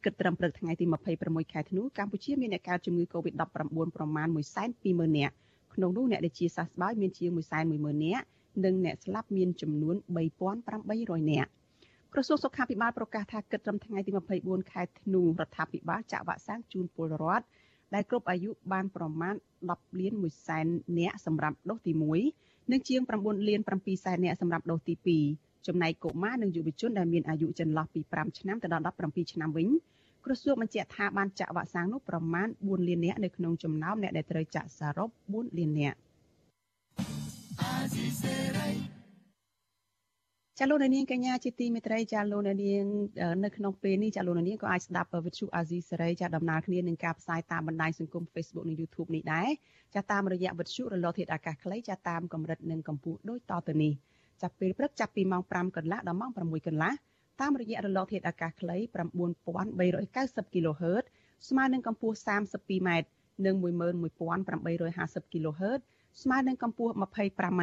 [0.05, 0.85] គិតត្រឹមព្រឹកថ្ងៃទី
[1.19, 3.43] 26ខែធ្នូកម្ពុជាមានអ្នកកើតជំងឺ Covid-19
[3.97, 4.29] ប្រមាណ
[4.73, 5.35] 120,000នាក់
[5.75, 8.25] ក្នុងនោះអ្នកដែលជាសះស្បើយមានជាង110,000នាក់
[8.65, 9.97] និងអ្នកស្លាប់មានចំនួន
[10.63, 11.51] 3,800នាក់
[12.15, 17.45] ក្រសួងសុខាភិបាលប្រកាសថាគិតត្រឹមថ្ងៃទី24ខែធ្នូរដ្ឋាភិបាលចាក់វ៉ាក់សាំងជូនពលរដ្ឋ
[17.95, 19.35] ដែលគ្រប់អាយុបានប្រមាណ
[19.69, 20.67] 10លាន1សែន
[20.99, 29.69] នាក់សម្រាប់ដូសទី1 និងជាង9លាន7សែននាក់សម្រាប់ដូសទី2ចំណែកកុមារនិងយុវជនដែលមានអាយុចន្លោះពី5ឆ្នាំទៅដល់17ឆ្នាំវិញ
[30.25, 35.99] ក្រសួងបញ្ជាក់ថាបានចាក់វ៉ាក់សាំងនោះប្រមាណ4លាននាក់នៅក្នុងចំណោមអ្នកដែលត្រូវចាក់សរុប4លាននាក់
[40.63, 42.57] ចាលោកនាងកញ្ញាជាទីមេត្រីចាលោកនាង
[43.45, 49.49] នៅក្នុងពេលនេះចាលោកនាងក៏អាចស្ដាប់វិទ្យុអាស៊ីសេរីចាដំណើរគ្នានឹងការផ្សាយតាមបណ្ដាញសង្គម Facebook និង YouTube នេះដែរ
[49.95, 53.93] ចាតាមរយៈវិទ្យុរលកធាតុអាកាសខ្លីចាតាមកម្រិតនិងកម្ពស់ដូចតទៅនេះ
[54.43, 56.93] ចាប់ពេលព្រឹកចាប់ពីម៉ោង5កន្លះដល់ម៉ោង6កន្លះ
[57.41, 58.77] តាមរយៈរលកធាតុអាកាសខ្លី
[59.45, 61.05] 9390 kHz
[61.49, 62.91] ស្មើនឹងកម្ពស់ 32m
[63.47, 65.81] និង11850 kHz
[66.23, 67.63] ស្មើនឹងកម្ពស់ 25m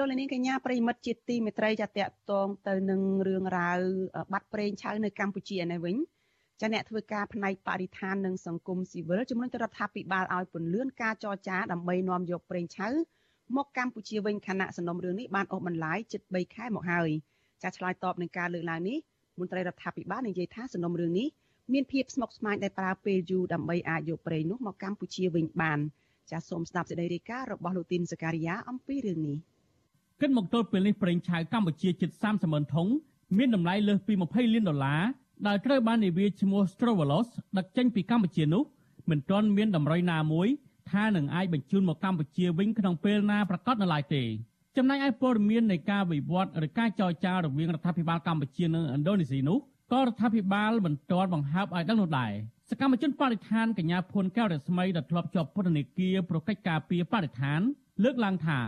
[0.00, 3.78] លោកលានកញ្ញាប្រិមិត្តជាទីមេត្រីចាតកតងទៅនឹងរឿងរ៉ាវ
[4.32, 5.96] បាត់ប្រេងឆៅនៅកម្ពុជាឯនេះវិញ
[6.60, 12.88] ចាអ្នកធ្វើការផ្នែកបរិស្ថាននិងសង្គមស៊ីវិលជំរុញទៅរដ្ឋាភិបាលឲ្យពន្លឿនការចរចាដើម្បីនាំយកប្រេងឆៅ
[13.56, 17.10] មកកម្ពុជាវិញខណៈសំណុំរឿងនេះបានអូសបន្លាយជិត3ខែមកហើយ
[17.62, 18.98] ចាឆ្លើយតបនឹងការលើកឡើងនេះ
[19.38, 21.28] មន្ត្រីរដ្ឋាភិបាលនិយាយថាសំណុំរឿងនេះ
[21.72, 25.78] មានភាពស្មុគស្មាញដែលប្រើពេលយូរដើម្បីអាចយកប្រេងនោះមកកម្ពុជាវិញបាន
[26.30, 29.38] ចាសសូមស្ដាប់សេចក្តីរាយការណ៍របស់លោកទីនសការីយ៉ាអំពីរឿងនេះ
[30.20, 32.88] គិតមកទល់ពេលនេះប្រេងឆៅកម្ពុជាជិត30ម៉ឺនធុង
[33.38, 35.02] មានតម្លៃលើសពី20លានដុល្លារ
[35.46, 37.28] ដែលត្រូវបាននាវាឈ្មោះ Strovolos
[37.58, 38.62] ដឹកចេញពីកម្ពុជានោះ
[39.10, 40.48] មិនទាន់មានតម្រុយណាមួយ
[40.90, 44.22] ថានឹងអាចបញ្ជូនមកកម្ពុជាវិញក្នុងពេលណាប្រកាសនៅឡើយទេ
[44.76, 49.58] ចំណែកឯព័ត៌មាននៃការវិវត្តឬការចរចារវាងរដ្ឋាភិបាលកម្ពុជានិងឥណ្ឌូនេស៊ីនោះ
[49.92, 52.32] ក៏រដ្ឋាភិបាលមិនទាន់បង្ហើបឲ្យដឹងនោះដែរ
[52.70, 57.60] សកម្មជនបរិស្ថានកញ្ញាភួនកែវរស្មីដែលធ្លាប់ជាប់ពន្ធនាគារប្រកិច្ចការពីបរិស្ថាន
[58.04, 58.58] លើកឡើងថា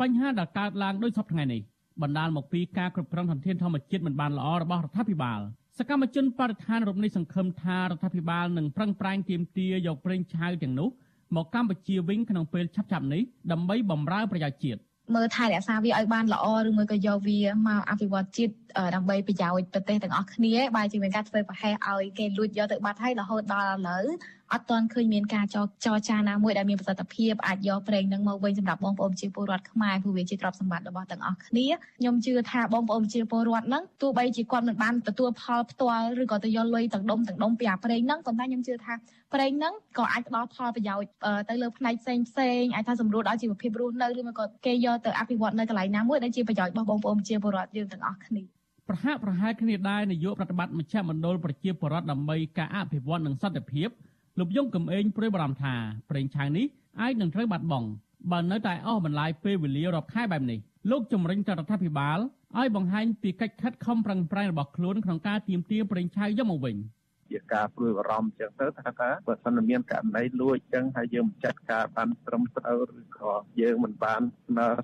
[0.00, 1.60] បញ្ហាដែលកើតឡើងដោយសពថ្ងៃនេះ
[2.02, 5.40] បណ្ដាលមកពីការគ្រប់គ្រងធនធានធម្មជាតិមិនបានល្អរបស់រដ្ឋាភិបាល
[5.78, 10.88] សកម្មជនបរិស្ថានរំនេះសង្ឃឹមថារដ្ឋាភិបាលនឹងប្រឹងប្រែងទាមទារយកប្រេងឆៅទាំងនោះ
[11.36, 14.80] មកកម្ពុជាវិញក្នុងពេលឆាប់ៗនេះដើម្បីបម្រើប្រយោជន៍ជាតិ
[15.14, 18.54] មើលថែរក្សាវាឲ្យបានល្អឬមួយក៏យកវាមកអភិវឌ្ឍជាតិ
[18.94, 24.06] ដើម្បីប្រយោជន៍ប្រទេសទាំងអស់គ្នាបើជាមានការធ្វើប្រហែសឲ្យគេលួចយកទៅបាត់ហើយរហូតដល់ឥឡូវ
[24.52, 31.66] អត់ទាន់ឃើញមានការចរចរចាណាមួយដែលមានប្រសិទ្ធភាពអាចយកប្រេងនឹងមកវិញសម្រាប់បងប្អូនជាពលរដ្ឋខ្មែរព្រោះវាជាទ្រព្យសម្បត្តិរបស់ទាំងអស់គ្នា
[31.98, 38.94] ខ្ញុំជឿថាបងប្អូនជាពលរដ្ឋហ្នឹងទោះបីជាគាត់មិនបានទទួលផលផ្ទាល់ឬក៏ទៅយកលុយទាំងដុំទាំងដុំពីអាប្រេងហ្នឹងប៉ុន្តែខ្ញុំជឿថា
[39.34, 41.08] ប្រេងហ្នឹងក៏អាចផ្ដល់ផលប្រយោជន៍
[41.48, 48.42] ទៅលើផ្នែកផ្សេងផ្សេងអាចថាសម្រួលដល់ជីវភាពរស់នៅឬមកក៏គេយកទៅអភិវឌ្ឍនៅកន្លែងណាមួយដែលជាប្រយោជន៍របស់បងប្អូនជាពលរដ្ឋយើងទាំងអស់គ្នា
[48.88, 53.88] ប្រហាក់ប្រហែលគ្នាដែរនាយកប្រតិបត្តិមជ្ឈមណ្ឌលប្រជាពលរដ្ឋដើម្បីការអភិវឌ្ឍនិងសន្តិភាព
[54.38, 55.74] លោកយងកំឯងព្រួយបារម្ភថា
[56.10, 56.66] ប្រេងឆៅនេះ
[57.00, 57.88] អាចនឹងត្រូវបាត់បង់
[58.32, 60.58] បើនៅតែអស់បន្លាយពេលវេលារាប់ខែបែបនេះ
[60.90, 62.18] លោកជំរិញទៅរដ្ឋាភិបាល
[62.58, 66.76] ឲ្យបង្ហាញពីកិច្ចខិតខំប្រឹងប្រែងរបស់ខ្លួនក្នុងការទាមទារប្រេងឆៅយកមកវិញ
[67.30, 74.22] ជាការព្រួយបារម្ភអញ្ចឹងទៅថាថាបើសិនមានករណីលួចអញ្ចឹងហើយយើងមិនចាត់ការបានត្រឹមត្រូវឬក៏យើងមិនបាន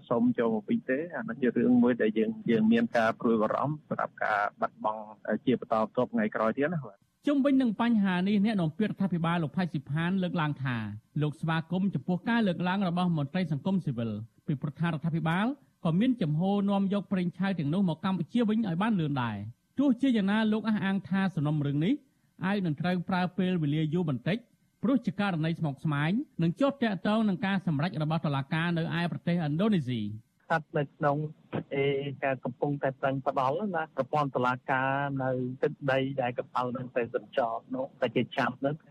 [0.08, 5.02] សុំចូលមកវិញទេអានោះជារឿងមួយដែលយើងយើងមានការព្រួយបារម្ភសម្រាប់ការបាត់បង់
[5.46, 10.76] ជាបន្តបន្ទាប់ថ្ងៃក្រោយទៀតណាបាទ ជុំវិញនឹងបញ្ហានេះអ្នកនាំពាក្យរដ្ឋាភិបាលលោកផៃស៊ីផានលើកឡើងថា
[11.22, 14.10] លោកស្វាគមន៍ចំពោះការលើកឡើងរបស់មន្ត្រីសង្គមស៊ីវិល
[14.46, 15.46] ពីប្រធានរដ្ឋាភិបាល
[15.84, 19.36] ក៏មានចំហនាំយកប្រេងឆៅទាំងនោះមកកម្ពុជាវិញឲ្យបានលឿនដែរ
[19.78, 21.94] ទោះជាយ៉ាងណាលោកអះអាងថាសំណុំរឿងនេះ
[22.44, 24.38] អាចនឹងត្រូវប្រើពេលវេលាយូរបន្តិច
[24.82, 26.10] ព្រោះជាករណីស្មុគស្មាញ
[26.42, 30.00] និងជាប់ទាក់ទងនឹងការសម្រេចរបស់តុលាការនៅឯប្រទេសឥណ្ឌូនេស៊ី
[30.52, 31.16] ស្ថិតនៅក្នុង
[31.74, 31.84] អេ
[32.24, 34.90] ការកំពុងតែប្រឹងផ្ដាល់ណាប្រព័ន្ធតុលាការ
[35.22, 35.30] នៅ
[35.62, 38.90] ទឹកដីដែលកប៉ាល់នឹងទៅសញ្ចរនោះតែជាចាប់នោះគឺ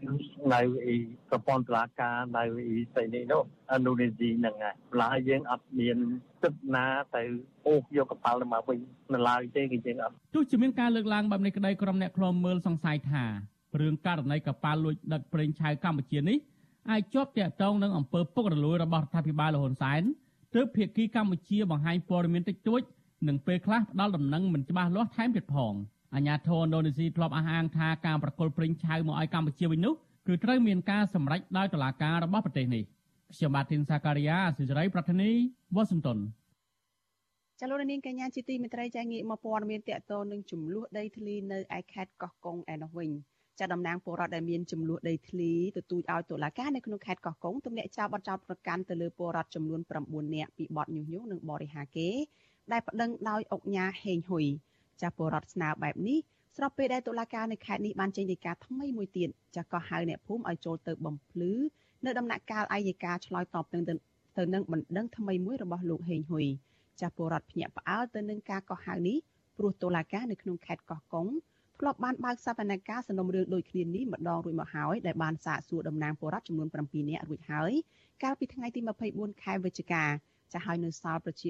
[0.53, 0.95] នៅអី
[1.29, 3.41] ប្រព័ន្ធតុលាការនៅអីស្អីនេះនោះ
[3.73, 5.97] ឥណ្ឌូនេស៊ីហ្នឹងហើយឡើយយើងអត់មាន
[6.43, 7.23] ទឹកណាទៅ
[7.67, 8.79] អូសយកកប៉ាល់ទៅមកវិញ
[9.13, 13.23] នៅឡើយទេគឺយើងអត់ទោះជាមានការលើកឡើងបែបនេះក្តីក្រុមអ្នកខ្លំមើលសង្ស័យថា
[13.79, 16.37] រឿងករណីកប៉ាល់លួចដឹកប្រេងឆៅកម្ពុជានេះ
[16.91, 20.03] អាចជាប់ទាក់ទងនឹងអំពើពុករលួយរបស់រដ្ឋាភិបាលលហ៊ុនសែន
[20.55, 22.81] ទើបភាគីកម្ពុជាបង្ហាញព័ត៌មានតិចតួច
[23.27, 25.73] និងពេលខ្លះផ្ដាល់ដំណឹងមិនច្បាស់លាស់ថែមទៀតផង
[26.15, 29.93] អាញាធរឥណ្ឌូនេស៊ីធ្លាប់អះអាងថាការប្រកុលប្រេងឆៅមកឲ្យកម្ពុជាវិញនោះ
[30.27, 32.83] គឺត្រូវមានការសម្រេចដោយតុលាការរបស់ប្រទេសនេះ
[33.35, 35.29] ខ្ញុំបាទធីនសាការីយ៉ាអសិរ័យប្រធានី
[35.75, 36.19] វ៉ាស៊ីនតោន
[37.59, 43.11] ចលនានាងកញ្ញាជាទីមេត្រីចាងាកមកព័ត៌មានតកតនឹងចំនួនដីធ្លីនៅឯខេត្តកោះកុងឯនោះវិញ
[43.61, 52.09] ចាតំណាងពលរដ្ឋដែលមានចំនួនដីធ្លីទទូចឲ្យតុលាការនៅក្នុងខេត្តកោះកុងទម្លាក់ចោលបទចោទប្រកាន់ទៅលើពលរដ្ឋចំនួន9នាក់ពីបទញុះញង់និងបរិហាកេ
[52.71, 54.45] ដែលប្តឹងដោយអុកញ៉ាហេងហ៊ុយ
[55.01, 56.19] ចាពលរដ្ឋស្នើបែបនេះ
[56.57, 61.51] ស្របពេលដែលតុលាការនៅខេត្តនេះបានចេញដីកាថ្មីមួយទៀតចាក៏ហៅអ្នកភូមិឲ្យចូលទៅបំភ្លឺ
[62.05, 66.45] នៅដំណាក់កាលអัยការឆ្លើយតបនឹងទៅនឹងបណ្ដឹងថ្មីមួយរបស់លោកហេងហ៊ុយ
[67.01, 69.17] ចាពលរដ្ឋភ្ញាក់ផ្អើលទៅនឹងការកោះហៅនេះ
[69.57, 71.27] ព្រោះតុលាការនៅក្នុងខេត្តកោះកុង
[71.81, 77.71] ធ្លាប់បានបើកសវនកម្មសំណុំរឿងដូចគ្នានេះម្ដងរួចមកហើយដែលបានសាកសួរតំណាងពលរដ្ឋចំនួន7នាក់រួចហើយ
[78.23, 78.79] កាលពីថ្ងៃទី
[79.11, 80.03] 24ខែវិច្ឆិកា
[80.53, 81.49] ចាស់ហើយនៅសល់ប្រជា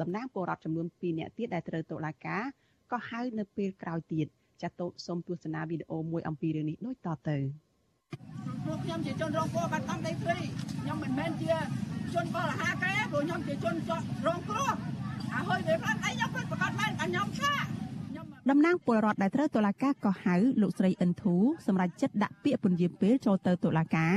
[0.00, 2.42] តំណាងពលរដ្ឋចំនួន2នាក់ទៀតដែលត្រូវតុលាការ
[2.92, 4.26] ក៏ហៅនៅពេលក្រោយទៀត
[4.62, 7.38] ចាត់តូសូមទស្សនាវីដេអូមួយអំពីរឿងនេះដូចតទៅ
[8.64, 10.38] ពួកខ្ញុំជាជនរងគ្រោះបាត់បង់ដីធ្លី
[10.82, 11.54] ខ្ញុំមិនមែនជា
[12.14, 13.74] ជនបរិហាគេព្រោះខ្ញុំជាជន
[14.26, 14.72] រងគ្រោះ
[15.34, 17.68] អាហើយវាផ្លាត់អីខ្ញុំពិតប្រកបមែនខ្ញុំឆ្លាតំ
[18.46, 24.16] ណាងពលរដ្ឋដែលត្រូវតុលាការកោះហៅលោកស្រីអិនធូសម្រាប់ចិត្តដាក់ពាក្យពន្យាពេលចូលទៅតុលាការ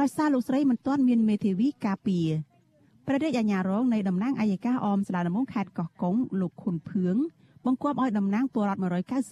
[0.00, 2.28] ដោយសារលោកស្រីមិនទាន់មានមេធាវីការពារ
[3.06, 7.16] ព្រះរាជអាជ្ញារងនៃតំណាងអัยការអមស្ដារដំងខេត្តកោះកុងលោកខុនភឿង
[7.66, 8.80] បង្គាប់ឲ្យតំណាងពលរដ្ឋ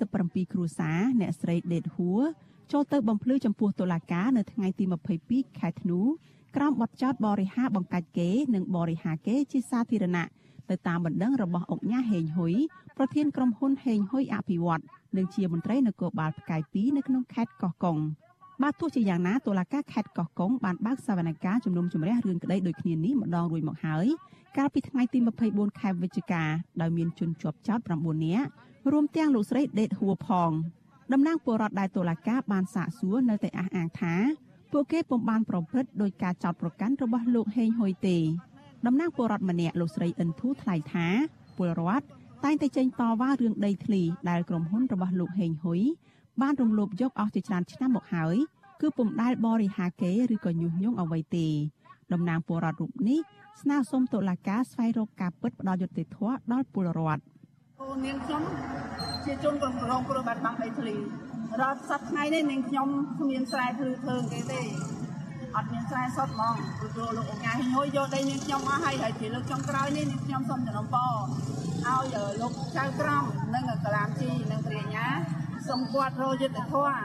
[0.00, 2.22] 197គ្រួសារអ្នកស្រីដេតហួរ
[2.72, 4.84] ចូលទៅបំភ្លឺចំពោះតុលាការនៅថ្ងៃទី
[5.22, 6.00] 22ខែធ្នូ
[6.56, 10.26] ក្រោមបទចោទបរិហាបង្កាច់គេនិងបរិហាគេជាសាធារណៈ
[10.70, 12.54] ទៅតាមបណ្ដឹងរបស់អង្គញាហេងហ៊ុយ
[12.96, 14.82] ប្រធានក្រុមហ៊ុនហេងហ៊ុយអភិវឌ្ឍ
[15.16, 17.98] និងជាមន្ត្រីនគរបាលផ្កាយ2នៅក្នុងខេត្តកោះកុង
[18.62, 24.06] បាទទោះជាយ៉ាងណាតុលាការខេត្តកោះកុងបានបើកសវនកម្មជំនុំជម្រះរឿងក្តីដូចគ្នានេះម្ដងរួចមកហើយ
[24.56, 26.42] កាលពីថ្ងៃទី24ខែវិច្ឆិកា
[26.80, 28.48] ដោយមានជនជាប់ចោត9នាក់
[28.92, 30.50] រួមទាំងលោកស្រីដេតហួរផង
[31.12, 34.14] តំណាងពលរដ្ឋដែលតុលាការបានសាកសួរនៅតែអះអាងថា
[34.72, 38.18] ពួកគេពុំបានប្រព្រឹត្តដោយការចោទប្រកាន់របស់លោកហេងហ៊ុយទេ
[38.86, 41.06] តំណាងពលរដ្ឋម្នាក់លោកស្រីអិនធូថ្លែងថា
[41.56, 42.04] ពលរដ្ឋ
[42.44, 45.80] តែងតែចេញតវ៉ារឿងដីធ្លីដែលក្រុមហ៊ុនរបស់លោកហេងហ៊ុយ
[46.42, 48.36] បានរំលោភយកអស់ជាច្រើនឆ្នាំមកហើយ
[48.80, 51.48] គឺពុំដែលបរិហាគេឬក៏ញុះញង់អ្វីទេ
[52.12, 53.20] តំណាងពលរដ្ឋរូបនេះ
[53.60, 57.22] ស្នើសុំតុលាការស្វែងរកការពិតផ្ដល់យុត្តិធម៌ដល់ពលរដ្ឋ
[57.80, 58.42] អូននាងខ្ញុំ
[59.24, 60.94] ជាជនរងគ្រោះគ្រោះបាត់បង់ដីធ្លី
[61.60, 64.60] រាល់សប្តាហ៍ថ្ងៃនេះនាងខ្ញុំគ្មានស្រែធ្វើធ្វើគេទេ
[65.56, 71.12] អត់មានស្រែសុតហ្មងព្រោះលោកអញ្ញាហ៊ីងហួយយកដីនាងខ្ញុំអស់ហើយហើយជាលើកចុងក្រោយនេះនាងខ្ញុំសូមចំណាំពរ
[71.86, 72.04] ឲ្យ
[72.42, 75.06] លោកចៅក្រមនិងកលាមជីនិងព្រះអញ្ញា
[75.68, 76.98] សូមគាត់រយុទ្ធធម៌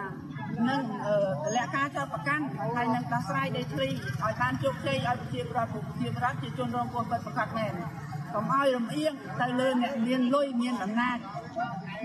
[0.70, 0.82] និង
[1.46, 7.74] តលការចោតប្រកាន់ហើយនឹងដោះស្រាយដីធ្លីឲ្យបានជោគជ័យឲ្យប្រជាប្រដ្ឋប្រជាប្រដ្ឋជាជនរងគ្រោះពិតប្រាកដមែន
[8.34, 11.18] កុំឲ្យរំអៀងទៅលើអ្នកមានលុយមានអំណាច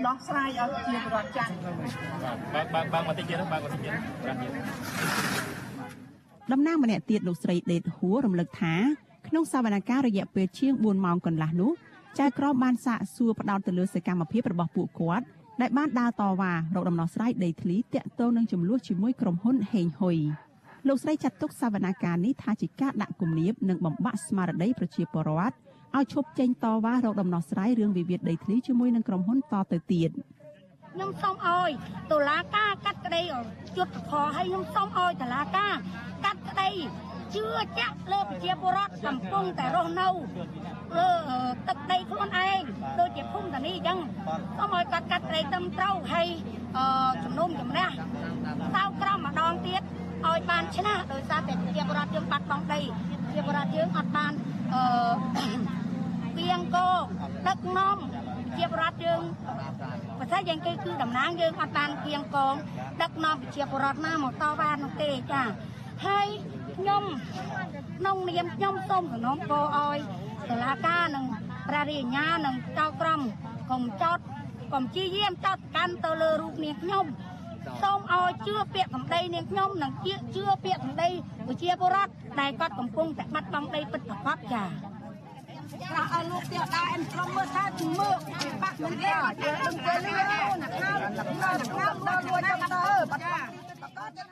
[0.05, 1.51] ដោះស្រាយឲ្យប្រជាប្រដ្ឋចាស់
[2.53, 3.91] បាទបាទបាទមកតិចទៀតបាទមកតិចទៀត
[4.25, 5.64] បាទ
[6.51, 8.75] តំណាងម្នាក់ទៀតលោកស្រីដេតហួររំលឹកថា
[9.27, 11.71] ក្នុងសវនកម្មរយៈពេលជាង4ម៉ោងកន្លះនោះ
[12.19, 15.25] ចៅក្រមបានសាកសួរផ្ដោតទៅលើសកម្មភាពរបស់ពួកគាត់
[15.61, 20.17] ដែលបានដើរតវ៉ារកដំណោះស្រាយដីធ្លីតាក់ទងនឹងចំនួនជាមួយក្រុមហ៊ុនហេងហ៊ុយ
[20.87, 25.55] លោកស្រីចាត់ទុកសវនកម្មនេះថាជាការដាក់គំនាបនិងបំបាក់ស្មារតីប្រជាពលរដ្ឋ
[25.97, 30.11] ឲ្យឈប់ចេញតវ៉ារកដំណោះស្រាយរឿងវិវាទដីធ្លីជាមួយនឹងក្រុមហ៊ុនតទៅទៀត
[30.95, 31.71] ខ្ញុំសូមឲ្យ
[32.11, 33.21] តុលាការកាត់ក្តី
[33.77, 35.73] យុទ្ធធរឲ្យខ្ញុំសូមឲ្យតុលាការ
[36.25, 36.69] កាត់ក្តី
[37.35, 37.45] ជឿ
[37.77, 40.09] ជាក់លើប្រជាពលរដ្ឋកំពុងតែរស់នៅ
[40.97, 41.09] លើ
[41.67, 42.61] ទឹកដីខ្លួនឯង
[42.99, 43.99] ដូចជាភូមិតានីអញ្ចឹង
[44.57, 46.27] សូមឲ្យគាត់កាត់ក្តីត្រឹមត្រូវហើយ
[47.23, 47.89] ជំនុំជម្រះ
[48.75, 49.81] តៅក្រមម្ដងទៀត
[50.25, 52.81] ឲ្យបានឆ្នះដោយសារតែប្រជាពលរដ្ឋយើងបាត់បង់ដី
[53.25, 54.33] ប្រជាពលរដ្ឋយើងអត់បាន
[54.73, 54.81] អឺ
[56.37, 56.89] គៀងកោ
[57.47, 57.97] ដឹកនាំ
[58.57, 59.21] ជាបរដ្ឋយើង
[60.19, 62.55] ប្រសិទ្ធយ៉ាងគេគឺតំណាងយើងអត់បានគៀងកង
[63.01, 65.43] ដឹកនាំប្រជាពលរដ្ឋណាមកតវ៉ានោះទេចា
[66.05, 66.27] ហើយ
[66.77, 67.03] ខ្ញុំ
[67.97, 69.97] ក្នុងនាមខ្ញុំសូមសំណូមពរឲ្យ
[70.49, 71.25] តុលាការនិង
[71.67, 73.21] ព្រះរាជអាជ្ញានិងចៅក្រម
[73.71, 74.19] កុំចោត
[74.73, 77.05] កុំជាយាមចោតកាន់ទៅលើរូបនាងខ្ញុំ
[77.83, 81.09] សូមឲ្យជឿពាក្យសម្ដីនាងខ្ញុំនិងជឿជឿពាក្យសម្ដី
[81.47, 84.94] ប្រជាពលរដ្ឋដែលគាត់កំពុងតែបាត់បង់ដីពិតប្រាកដចា៎
[85.81, 88.09] ប្រាក់ឲ្យលោកទៀតដែរអែមក្រុមមើលថាជំមើ
[88.63, 90.99] បាក់មិនទេយើងដឹងទៅលឿនណាស់ណាស់
[91.43, 92.53] ណាស់ដល់លួចទៅ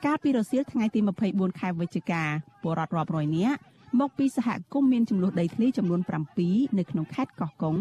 [0.04, 2.22] កាលពីរសៀលថ្ងៃទី24ខែវិច្ឆិកា
[2.62, 3.58] ពលរដ្ឋរាប់រយនាក់
[4.00, 6.00] មកពីសហគមន៍មានចំនួនដីធ្លីចំនួន
[6.38, 7.76] 7នៅក្នុងខេត្តកោះកុង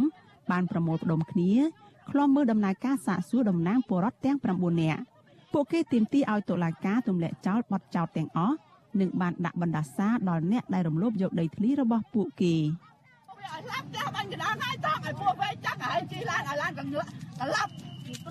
[0.52, 1.52] បានប្រមូលផ្ដុំគ្នា
[2.12, 5.02] ឃ្លាំមើលដំណើរការសាកសួរតំណាងពលរដ្ឋទាំង9នាក់
[5.54, 8.58] ពួកគេទាមទារឲ្យតុលាការទម្លាក់ចោលបទចោទទាំងអស់
[9.00, 12.56] និងបានដាក់បណ្ដាសាដល់អ្នកដែលរំលោភយកដីធ្លីរបស់ពួកគេ។
[13.52, 17.06] ឲ្យឡាប់ផ្ទះបាញ់កណ្ដាលហើយតោះឲ្យពួកវែងចាក់ឲ្យជិះឡានឲ្យឡានកងឿក
[17.56, 17.72] ឡាប់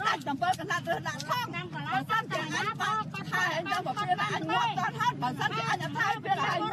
[0.07, 6.72] ដាច់តំពើកណាត់រើសដាក់ផងបើសិនជាអញបោកគាត់ថាអញយកមកព្រាអញងាប់តន់ហើយបើសិនជាអញអត់ថាវាឲ្យ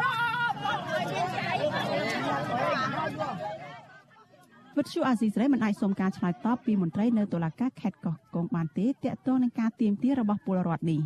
[4.77, 11.01] វិទ្យុអាស៊ីសេរីមិនអាចសុំការឆ្លើយតបពីមន្ត្រីនៅតុលាការខេត្តកោះកុងបានទេទាក់ទងនឹងការទៀមទារបស់ពលរដ្ឋនេះ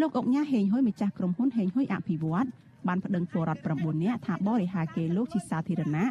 [0.00, 2.46] លោកអុកញ៉ាហេងហ៊ុយម្ចាស់ក្រុមហ៊ុនហេងហ៊ុយអភិវឌ្ឍ
[2.88, 6.06] បានប្តឹងពលរដ្ឋ9នាក់ថាបរិហាគេលោកជាសាធារណៈ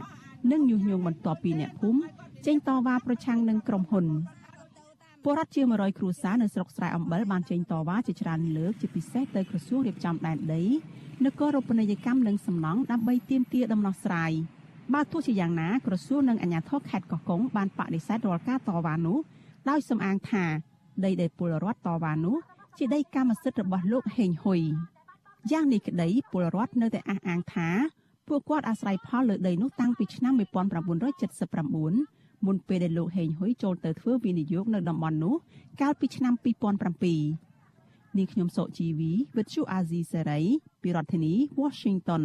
[0.51, 1.99] និងញុះញង់បន្ទាប់ពីអ្នកភូមិ
[2.45, 4.05] ចេញតវ៉ាប្រឆាំងនឹងក្រុមហ៊ុន
[5.23, 10.63] ពលរដ្ឋជា100គ្រួសារនៅស្រុកស្រែអំបិលបានចេញតវ៉ាជាច្រើនលើកជាពិសេសទៅក្រសួងរៀបចំដែនដី
[11.25, 14.31] នគររូបនីយកម្មនិងសំណង់ដើម្បីទាមទារដំណោះស្រាយ
[14.93, 19.17] បើទោះជាយ៉ាងណាក្រសួងនិងអាជ្ញាធរខេត្តកោះកុងបានបដិសេធរាល់ការតវ៉ានោះ
[19.69, 20.45] ដោយសំអាងថា
[21.05, 22.37] ដីដែលពលរដ្ឋតវ៉ានោះ
[22.77, 24.61] ជាដីកម្មសិទ្ធិរបស់លោកហេងហ៊ុយ
[25.51, 27.69] យ៉ាងនេះក្តីពលរដ្ឋនៅតែអះអាងថា
[28.27, 35.35] ពួកគាត់អាស្រ័យផលលើដីនោះតាំងពីឆ្នាំ1979មុនពេលដែលលោកហេងហ៊ុយចូលទៅធ្វើវិនិយោគនៅតំបន់នោះ
[35.81, 36.43] កាលពីឆ្នាំ2007
[38.17, 40.41] នាងខ្ញុំសុជីវីវិទ្យុអាស៊ីសេរី
[40.81, 42.23] ពីរដ្ឋធានី Washington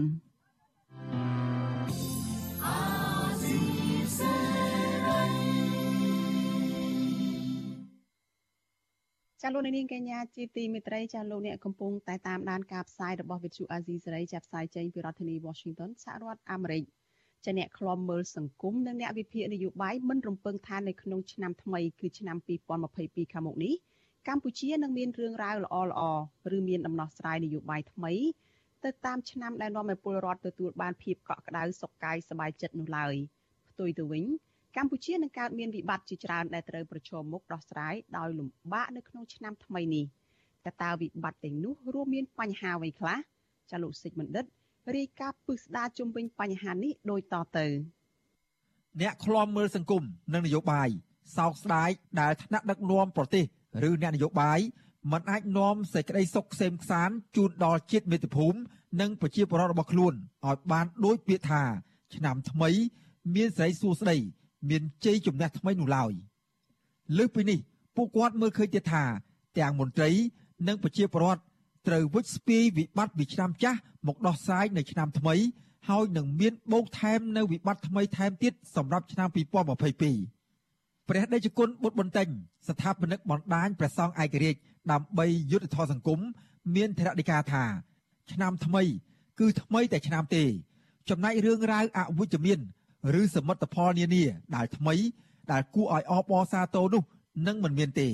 [9.47, 16.85] ចាលោកនាងកញ្ញាជាទីមេត្រីចាលោកអ្នកកំពុងតែតាមដានការផ្សាយរបស់វិទ្យុអាស៊ីសេរីចាប់ផ្សាយចេញពីរដ្ឋធានី Washington សហរដ្ឋអាមេរិក
[17.45, 22.37] ចាអ្នកខ្លំមើលសង្គមនិងអ្នកវិភាគនយោបាយមិនរំពឹងថានៅក្នុងឆ្នាំថ្មីគឺឆ្នាំ
[22.85, 23.75] 2022ខាងមុខនេះ
[24.29, 26.03] កម្ពុជានឹងមានរឿងរ៉ាវល្អល្អ
[26.57, 28.13] ឬមានដំណោះស្រាយនយោបាយថ្មី
[28.85, 33.15] ទៅតាមឆ្នាំដែលនាំឲ្យពលរដ្ឋទទួលបានភាពកក់ក្ដៅសុខកាយសប្បាយចិត្តនោះឡើយ
[33.71, 34.25] ផ្ទុយទៅវិញ
[34.77, 40.05] កម្ពុជានឹងកើតមានវិបត្តិជាច្រើនដែលត្រូវប្រឈមមុខដោះស្រាយដោយលំបាកនៅក្នុងឆ្នាំថ្មីនេះ
[40.67, 43.19] តើតើវិបត្តិទាំងនោះរួមមានបញ្ហាអ្វីខ្លះ
[43.71, 44.45] ចាលោកសិចបណ្ឌិត
[44.97, 47.67] រាយការណ៍ពិស្ដារជុំវិញបញ្ហានេះដូចតទៅ
[49.01, 50.03] អ្នកឃ្លាំមើលសង្គម
[50.35, 50.89] និងនយោបាយ
[51.37, 53.45] សោកស្ដាយដែលថ្នាក់ដឹកនាំប្រទេស
[53.89, 54.59] ឬអ្នកនយោបាយ
[55.13, 58.59] មិនអាចនាំសេចក្តីសុខក្សេមក្សាន្តជូនដល់ជាតិមាតុភូមិ
[59.01, 60.15] និងប្រជាពលរដ្ឋរបស់ខ្លួន
[60.47, 61.63] ឲ្យបានដូចពាក្យថា
[62.15, 62.71] ឆ្នាំថ្មី
[63.35, 64.17] មានសេរីសួស្តី
[64.71, 66.13] មានជ័យជំនះថ្មីនោះឡើយ
[67.17, 67.59] លើសពីនេះ
[67.97, 69.05] ពួកគាត់មើលឃើញទៀតថា
[69.59, 70.11] ទាំងមន្ត្រី
[70.69, 71.43] និងប្រជាពលរដ្ឋ
[71.89, 75.35] ត្រូវវិច្ចស្ពាយវិបត្តិពីឆ្នាំចាស់មកដោះស្រាយនៅឆ្នាំថ្មី
[75.89, 82.29] ហើយនឹងមានបូកថែមនៅវិបត្តិថ្មីថែមទៀតសម្រាប់ឆ្នាំ2022ព្រះដេចគុណបុត្របន្ទិញ
[82.69, 84.61] ស្ថាបនិកបណ្ដាញព្រះសង្ឃឯករាជ្យ
[84.93, 86.21] ដើម្បីយុទ្ធធម៌សង្គម
[86.75, 87.65] មានធរណីកាថា
[88.33, 88.83] ឆ្នាំថ្មី
[89.41, 90.45] គឺថ្មីតែឆ្នាំទេ
[91.09, 92.59] ចំណែករឿងរ៉ាវអវិជ្ជមាន
[93.21, 94.25] ឬសមិទ្ធផលនានា
[94.57, 94.95] ដែលថ្មី
[95.53, 97.03] ដែលគួរឲ្យអបអរសាទរនោះ
[97.47, 98.09] នឹងមិនមានទេ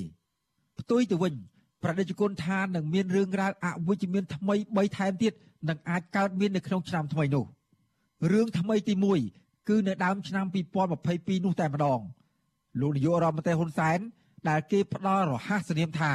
[0.79, 1.35] ផ្ទុយទៅវិញ
[1.83, 5.33] ប្រតិជនថានឹងមានរឿងរ៉ាវអវិជ្ជមានថ្មី3ថែមទៀត
[5.69, 7.45] នឹងអាចកើតមាននៅក្នុងឆ្នាំថ្មីនោះ
[8.33, 8.95] រឿងថ្មីទី
[9.33, 10.47] 1គឺនៅដើមឆ្នាំ
[10.97, 12.01] 2022នោះតែម្ដង
[12.81, 13.99] លោកនាយករដ្ឋមន្ត្រីហ៊ុនសែន
[14.49, 16.13] ដែលគេផ្ដល់រហ័សនាមថា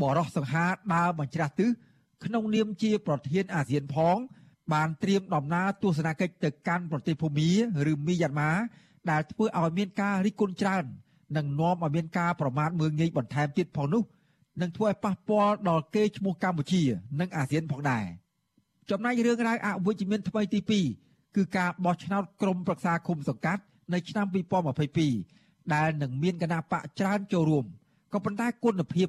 [0.00, 1.70] បរោះសង្ហាដើរបញ្ច្រាស់ទិស
[2.24, 4.16] ក្នុងនាមជាប្រធានអាស៊ានផង
[4.72, 7.50] បានត្រៀមដំណើរទស្សនកិច្ចទៅកាន់ប្រទេសភូមា
[7.90, 8.50] ឬមីយ៉ាន់ម៉ា
[9.10, 10.84] ដែលធ្វើឲ្យមានការរិះគន់ច្រើន
[11.36, 14.02] និងនាំឲ្យមានការប្រមាថមើលងាយបន្ថែមទៀតផងនោះ
[14.60, 16.82] នឹងធ្វើឲ្យប៉ះពាល់ដល់កេរ្តិ៍ឈ្មោះកម្ពុជា
[17.20, 18.04] និងអាស៊ានផងដែរ
[18.90, 20.60] ចំណែករឿងរ៉ាវអវិជ្ជមានថ្មីទី
[20.98, 24.26] 2គឺការបោះឆ្នោតក្រុមប្រឹក្សាគុំសង្កាត់នៅឆ្នាំ
[25.00, 27.64] 2022ដែលនឹងមានគណៈបកច្រើនចូលរួម
[28.12, 29.08] ក៏ប៉ុន្តែគុណភាព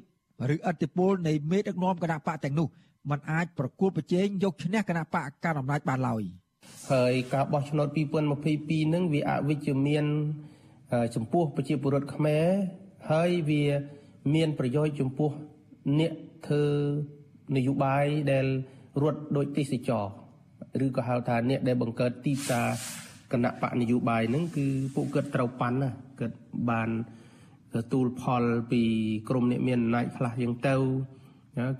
[0.54, 2.68] ឬអធិបុលនៃមេដឹកនាំគណៈបកទាំងនោះ
[3.10, 6.22] มันអាចប្រគល់ប្រជែងយកឈ្នះគណៈបកកណ្ដាលអំណាចបានឡើយ
[6.92, 7.88] ហើយការបោះឆ្នោត
[8.40, 10.04] 2022នឹងវាអវិជ្ជមាន
[11.14, 12.46] ចំពោះប្រជាពលរដ្ឋខ្មែរ
[13.10, 13.64] ហើយវា
[14.34, 15.30] មានប្រយោជន៍ចំពោះ
[16.00, 16.12] អ្នក
[16.46, 16.64] ធ្វើ
[17.56, 18.46] នយោបាយដែល
[19.02, 20.04] រត់ដោយទេសចរ
[20.86, 22.66] ឬក៏ហៅថាអ្នកដែលបង្កើតទីផ្សារ
[23.32, 26.36] គណៈបកនយោបាយហ្នឹងគឺពួកគាត់ត្រូវប៉ាន់ណាគាត់
[26.70, 26.90] បាន
[27.76, 28.82] ទទួលផលពី
[29.28, 30.76] ក្រមអ្នកមានអំណាចខ្លះយ៉ាងទៅ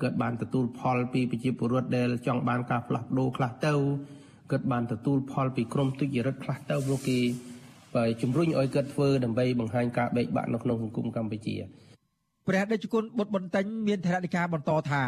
[0.02, 3.74] គាត់បានទទួលផលពីប្រជាពលរដ្ឋដែលចង់បានការផ្លាស់ប្ដូរខ្លះទៅ
[4.50, 7.18] គាត់បានទទួលផលពីក្រមទុច្ចរិតខ្លះទៅព្រោះគេ
[7.94, 11.54] បើជំរុញឲ្យគាត់ធ្វើដើម្បីបង្ហាញការបែកបាក់នៅក្នុងសង្គមកម្ពុជា
[12.46, 15.02] ព្រះដេចគុណបុត្របន្ទិញមានធរណីកាបន្តថា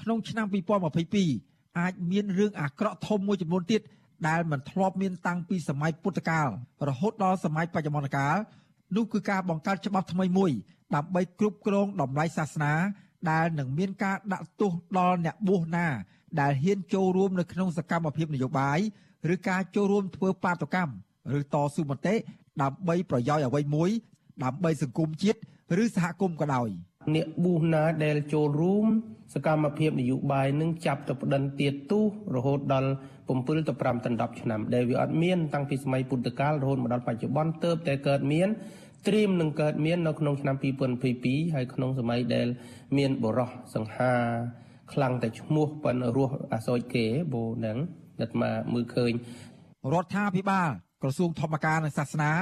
[0.00, 0.46] ក្នុងឆ្នាំ
[1.12, 3.80] 2022អាចមានរឿងអាក្រក់ធំមួយចំនួនទៀត
[4.28, 6.48] ដែលមិនធ្លាប់មានតាំងពីសម័យពុទ្ធកាល
[6.88, 8.36] រហូតដល់សម័យបច្ចុប្បន្នកាល
[8.96, 10.50] នោះគឺការបង្កើតច្បាប់ថ្មីមួយ
[10.94, 12.72] ដើម្បីគ្រប់គ្រងតម្លៃសាសនា
[13.30, 15.86] ដែលនឹងមានការដាក់ទោសដល់អ្នកបួសណា
[16.40, 18.78] ដែលហ៊ានចូលរួមនៅក្នុងសកម្មភាពនយោបាយ
[19.34, 20.94] ឬការចូលរួមធ្វើបាតុកម្ម
[21.38, 22.14] ឬតស៊ូមតិ
[22.62, 23.90] ដើម្បីប្រយោជន៍អ្វីមួយ
[24.44, 25.38] ដើម្បីសង្គមជាតិ
[25.82, 26.68] ឬសហគមន៍ក៏ដោយ
[27.14, 28.86] អ្នកប៊ូណាដែលចូលរួម
[29.34, 32.00] សកម្មភាពនយោបាយនឹងចាប់ទៅប្តឹងទៀតទូ
[32.34, 32.90] រហូតដល់
[33.26, 38.48] 7ទៅ5ទៅ10ឆ្នាំដែលវាអត់មានតាំងពីសម័យពុទ្ធកាលរហូតមកដល់បច្ចុប្បន្នទើបតែកើតមាន
[39.08, 40.56] ត្រៀមនឹងកើតមាននៅក្នុងឆ្នាំ
[41.04, 42.48] 2022ហើយក្នុងសម័យដែល
[42.96, 44.14] មានបរោះសង្ហា
[44.92, 47.76] ខ្លាំងតែឈ្មោះប៉ុនរស់អាសោចគេបូនឹង
[48.20, 49.12] ដិតមកមើលឃើញ
[49.92, 50.68] រដ្ឋាភិបាល
[51.02, 52.32] ក្រសួងធម្មការនិងសាសនា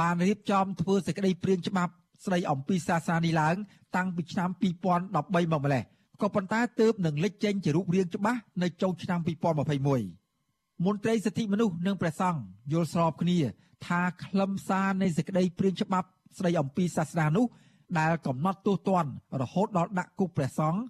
[0.00, 1.92] បានរៀបចំធ្វើសេចក្តីព្រាងច្បាប់
[2.24, 3.56] ស្តីអំពីសាសនានេះឡើង
[3.96, 5.26] តាំងពីឆ្នាំ2013មក
[5.64, 5.82] ម្លេះ
[6.22, 12.40] ក៏ប៉ុន្តែទើបនឹងលេចចេញជារូបរាងច្បាស់នៅចុងឆ្នាំ2021មន្ត្រីសិទ្ធិមនុស្សនិងព្រះសង្ឃ
[12.72, 13.38] យល់ស្របគ្នា
[13.86, 17.46] ថាខ្លឹមសារនៃសេចក្តីព្រាងច្បាប់ស្តីអំពីសាសនានោះ
[17.98, 20.80] ដែលកំណត់ទោសទណ្ឌរហូតដល់ដាក់គុកព្រះសង្ឃ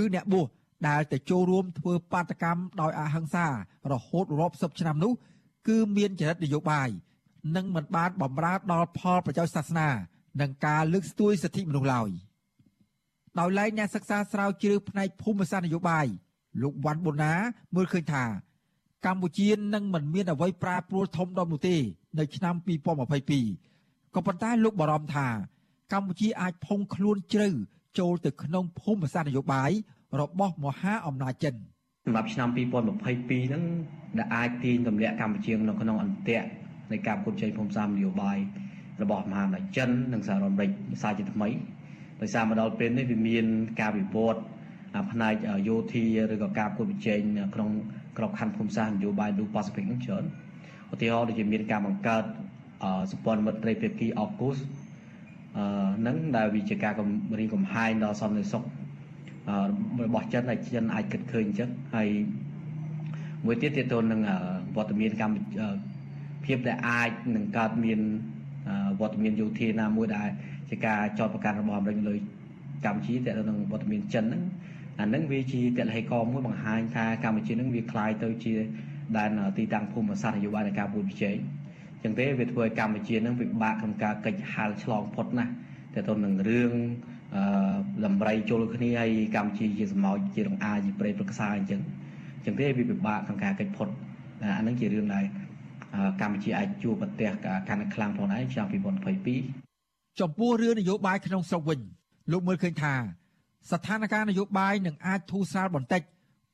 [0.00, 0.48] ឬអ្នកបួស
[0.88, 3.46] ដែលទៅចូលរួមធ្វើបាតកម្មដោយអហិង្សា
[3.92, 5.12] រហូតរាប់សិបឆ្នាំនោះ
[5.68, 6.88] គឺមានចរិតនយោបាយ
[7.56, 9.88] និងមិនបានបំរើដល់ផលប្រយោជន៍សាសនា
[10.40, 12.10] និងការលើកស្ទួយសិទ្ធិមនុស្សឡើយ
[13.38, 16.06] ដោយឡែកអ្នកសិក្សាស្រាវជ្រាវផ្នែកភូមិសាស្ត្រនយោបាយ
[16.62, 17.32] លោកវ៉ាន់បូណា
[17.74, 18.24] មើលឃើញថា
[19.06, 21.76] កម្ពុជានឹងមិនមានអ្វីប្រែប្រួលធំដុំនោះទេ
[22.18, 22.54] នៅឆ្នាំ
[23.54, 25.28] 2022ក៏ប៉ុន្តែលោកបារម្ភថា
[25.92, 27.48] កម្ពុជាអាចផុងខ្លួនជ្រៅ
[27.98, 29.70] ចូលទៅក្នុងភូមិសាស្ត្រនយោបាយ
[30.20, 31.54] របស់មហាអំណាចចិន
[32.04, 33.62] សម្រាប់ឆ្នាំ2022ហ្នឹង
[34.18, 36.46] ដែលអាចទាញទម្លាក់កម្ពុជានៅក្នុងអន្ទាក់
[36.92, 38.38] នៃការប្រកួតជ័យភូមិសាស្ត្រនយោបាយ
[39.02, 40.70] របស់មហាអំណាចចិននិងសហរដ្ឋអាមេរិក
[41.02, 41.48] សាជាថ្មី
[42.20, 43.44] ដោយសារមកដល់ពេលនេះវាមាន
[43.80, 44.40] ការវិវត្ត
[45.12, 45.34] ផ្នែក
[45.68, 47.20] យោធាឬក៏ការប្រកួតប្រជែង
[47.54, 47.70] ក្នុង
[48.18, 50.24] ក្របខ័ណ្ឌភូមិសាស្ត្រនយោបាយ Indo-Pacific នឹងច្រើន
[50.93, 52.23] ឧទាហរណ៍ដូចជាមានការបង្កើត
[53.11, 54.57] សម្ព័ន្ធមិត្តត្រីភាគីអកូស
[55.57, 58.63] អឺនឹងដែលវាជាការគំរាមកំហែងដល់សន្តិសុខ
[60.05, 62.07] របស់ចិនដែលចិនអាចគិតឃើញអញ្ចឹងហើយ
[63.45, 64.21] មួយទៀតទាក់ទងនឹង
[64.75, 65.35] វត្តមានកម្ម
[66.45, 67.99] ភាពដែលអាចនឹងកើតមាន
[69.01, 70.29] វត្តមានយោធាណាមួយដែល
[70.69, 72.15] ជាការចោទប្រកាន់របស់អាមេរិកលើ
[72.85, 74.43] កម្ពុជាទាក់ទងនឹងវត្តមានចិនហ្នឹង
[74.99, 78.53] អាហ្នឹងវាជាតលហេកមួយបង្ហាញថាកម្ពុជាហ្នឹងវាคล้ายទៅជា
[79.16, 81.36] ដែនទីតាំងភូមិសាស្ត្រនយោបាយនៃការពួតប្រជែង
[81.94, 85.52] អញ្ចឹងទេវាធ្វើឲ្យកម្ពុជាហ្នឹងពិបាកក្នុងការកិច្ចហាលឆ្លងផុតណាស់
[85.94, 86.72] ទាក់ទងនឹងរឿង
[87.36, 87.42] អឺ
[88.04, 91.80] លំរៃជុលគ្នាហើយកម្ពុជាជាសម្ោចជារងអាជាប្រេតប្រខ្សាអញ្ចឹង
[92.36, 93.88] អញ្ចឹងទេវាពិបាកក្នុងការកិច្ចផុត
[94.42, 95.24] អាហ្នឹងជារឿងដែល
[96.20, 97.30] កម្ពុជាអាចជួបប្រទះ
[97.68, 98.66] កាន់តែខ្លាំងផងដែរឆ្នាំ
[99.42, 101.80] 2022ចំពោះរឿងនយោបាយក្នុងស្រុកវិញ
[102.32, 102.94] លោកមើលឃើញថា
[103.70, 106.02] ស្ថានភាពនយោបាយនឹងអាចធូរស្រាលបន្តិច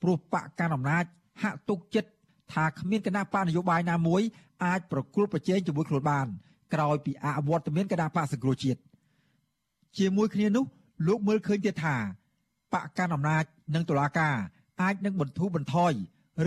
[0.02, 1.04] ព្រោះបកកណ្ដាលអំណាច
[1.42, 2.10] ហាក់ទុកចិត្ត
[2.52, 4.22] ថាគ្មានគណៈបកនយោបាយណាមួយ
[4.64, 6.26] អាចប្រគល់ប្រជែងជាមួយខ្លួនបាន
[6.74, 8.80] ក្រោយពីអវត្តមានគណៈបកសង្គ្រោះជាតិ
[9.98, 10.64] ជាមួយគ្នានោះ
[11.06, 11.96] លោកមើលឃើញទៀតថា
[12.72, 14.36] បកកណ្ដាលអំណាចនិងតុលាការ
[14.82, 15.92] អាចនឹងបន្ធូរបន្ថយ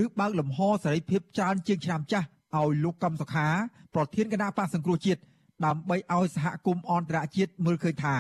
[0.04, 3.48] ឬបើកលំហសេរីភាពច្រើនជាងឆ្នាំចាស់ឲ្យលោកកំសុខា
[3.96, 5.22] ប្រធានគណៈបកសង្គ្រោះជាតិ
[5.66, 8.16] ដើម្បីឲ្យសហគមន៍អន្តរជាតិមើលឃើញថា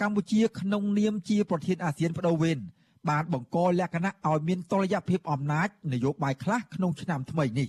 [0.00, 2.58] កម្ពុជាក្នុងនាមជាប្រធានអាស៊ានបដូវវេន
[3.10, 7.68] បានបង្កលក្ខណៈឲ្យមានតុល្យភាពអំណាចនយោបាយខ្លះក្នុងឆ្នាំថ្មីនេះ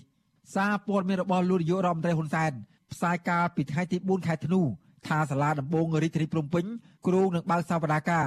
[0.55, 2.51] សារព័ត៌មានរបស់លោកនាយករដ្ឋមន្ត្រីហ៊ុនសែន
[2.93, 4.61] ផ្សាយកាលពីថ្ងៃទី4ខែធ្នូ
[5.07, 6.65] ថាសាលាដំបងរាជធានីភ្នំពេញ
[7.07, 8.25] គ្រោងនឹងបើកសវនាការ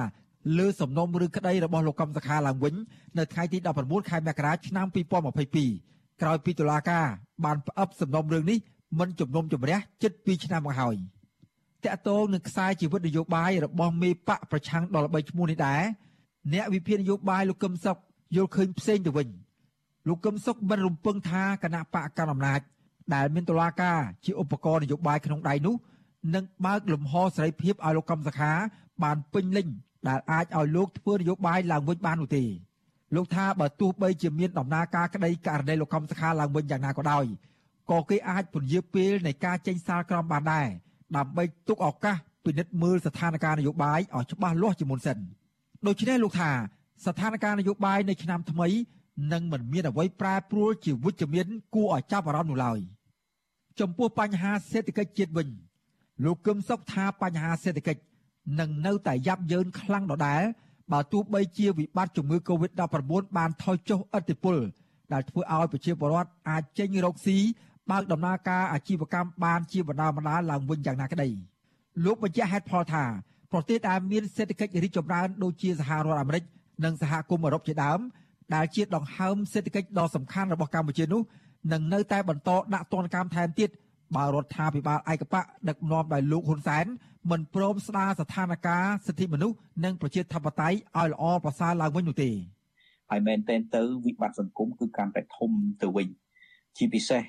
[0.57, 2.75] លើសំណុំរឿងក្តីរបស់លោកកំសខាឡើងវិញ
[3.17, 4.87] នៅថ្ងៃទី19ខែមករាឆ្នាំ
[5.53, 7.05] 2022ក្រោយពីតុលាការ
[7.45, 8.57] បានផ្អឹបសំណុំរឿងនេះ
[8.99, 10.95] មិនជំនុំជម្រះជិត2ឆ្នាំមកហើយ
[11.83, 15.81] តកតងនឹងខ្សែជីវិតនយោបាយរបស់មេបកប្រឆាំងដល់3ឈ្មោះនេះដែរ
[16.51, 17.97] អ្នកវិភាគនយោបាយលោកកឹមសុខ
[18.35, 19.27] យល់ឃើញផ្សេងទៅវិញ
[20.07, 22.61] លោកកឹមសុខមិនរំពឹងថាគណៈបកកណ្ដាលអំណាច
[23.13, 25.75] ដែលមានតុលាការជាឧបករណ៍នយោបាយក្នុងដៃនោះ
[26.35, 28.51] នឹងបើកលំហសេរីភាពឲ្យលោកកឹមសុខា
[29.03, 29.67] បានពេញលេញ
[30.07, 32.43] ដែលអាចឲ្យលោកធ្វើនយោបាយឡើងវិញបាននោះទេ
[33.15, 37.25] លោកថាបើទោះបីជាមានដំណើរការក្តីករណីលោកកឹមសុខាឡើងវិញយ៉ាងណាក៏ដោយ
[37.91, 40.67] ក៏គេអាចពន្យាពេលនៃការចេញសាលក្រមបានដែរ
[41.17, 42.15] ដើម្បីទុកឱកាស
[42.45, 45.17] ពិនិត្យមើលស្ថានភាពនយោបាយឲ្យច្បាស់លាស់ជាមុនសិន
[45.87, 46.51] ដូច្នេះលោកថា
[47.05, 48.67] ស្ថានភាពនយោបាយនៅឆ្នាំថ្មី
[49.33, 52.79] នឹងមិនមានអ្វីប្រែប្រួលជាវិជ្ជមានគួរឲ្យចាប់អារម្មណ៍នោះឡើយ
[53.79, 55.47] ចំពោះបញ្ហាសេដ្ឋកិច្ចជាតិវិញ
[56.25, 58.01] លោកគឹមសុខថាបញ្ហាសេដ្ឋកិច្ច
[58.59, 60.41] នឹងនៅតែយ៉ាប់យ៉ឺនខ្លាំងដដែល
[60.91, 64.57] បើទោះបីជាវិបត្តិជំងឺ Covid-19 បានថយចុះឥទ្ធិពល
[65.13, 67.37] ដែលធ្វើឲ្យប្រជាពលរដ្ឋអាចចេញរកស៊ី
[67.91, 71.29] បើកដំណើរការអាជីវកម្មបានជាបណ្ដាបណ្ដាឡើងវិញយ៉ាងណាក្តី
[72.05, 73.03] លោកបញ្ជាក់ហេតុផលថា
[73.53, 76.43] ប្រទេសដែលមានសេដ្ឋកិច្ចរីកចម្រើនដូចជាសហរដ្ឋអាមេរិក
[76.85, 77.99] និងសហគមន៍អឺរ៉ុបជាដើម
[78.55, 81.21] ដែលជាដង្ហើមសេដ្ឋកិច្ចដ៏សំខាន់របស់កម្ពុជានោះ
[81.73, 83.69] នឹងនៅតែបន្តដាក់ទណ្ឌកម្មថែមទៀត
[84.15, 86.85] បើរដ្ឋាភិបាលឯកបកដឹកនាំដោយលោកហ៊ុនសែន
[87.31, 92.29] មិនព្រមស្ដារស្ថានភាពសិទ្ធិមនុស្សនិងប្រជាធិបតេយ្យឲ្យល្អប្រសើរឡើងវិញនោះទេ
[93.09, 95.51] ហើយមែនតែនទៅវិបត្តិសង្គមគឺកាន់តែធំ
[95.81, 96.07] ទៅវិញ
[96.77, 97.21] ជាពិសេស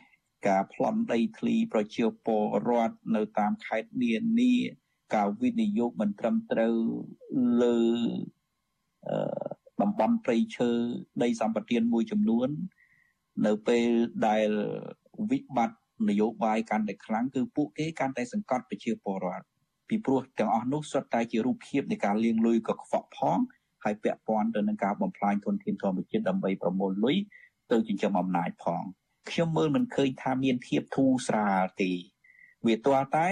[0.49, 4.55] ការប្លន់ដីធ្លីប្រជាពលរដ្ឋនៅតាមខេត្តនានា
[5.15, 6.75] ការវិនិយោគមិនត្រឹមត្រូវ
[7.63, 7.79] លើ
[9.83, 10.71] តំបន់ព្រៃឈើ
[11.23, 12.49] ដីសម្បត្តិមួយចំនួន
[13.47, 13.89] នៅពេល
[14.29, 14.49] ដែល
[15.31, 15.79] វិបត្តិ
[16.09, 19.47] នយោបាយកាន់តែខ្លាំងគឺពួកគេកាន់តែសង្កត់ប្រជាពលរដ្ឋ
[19.89, 23.39] ពីព្រោះទាំងអស់នោះសុទ្ធតែជារូបភាពនៃការលាងលុយកខ្វក់ផង
[23.85, 27.17] ហើយពាក់ព័ន្ធទៅនឹងការបំផ្លាញធនធានធម្មជាតិដើម្បីប្រមូលលុយ
[27.73, 28.83] ទៅចិញ្ចឹមអំណាចផង
[29.31, 31.91] ខ្ញុំមើលមិនឃើញថាមានធៀបធូរស្រាលទេ
[32.67, 33.27] វាទាល់តែ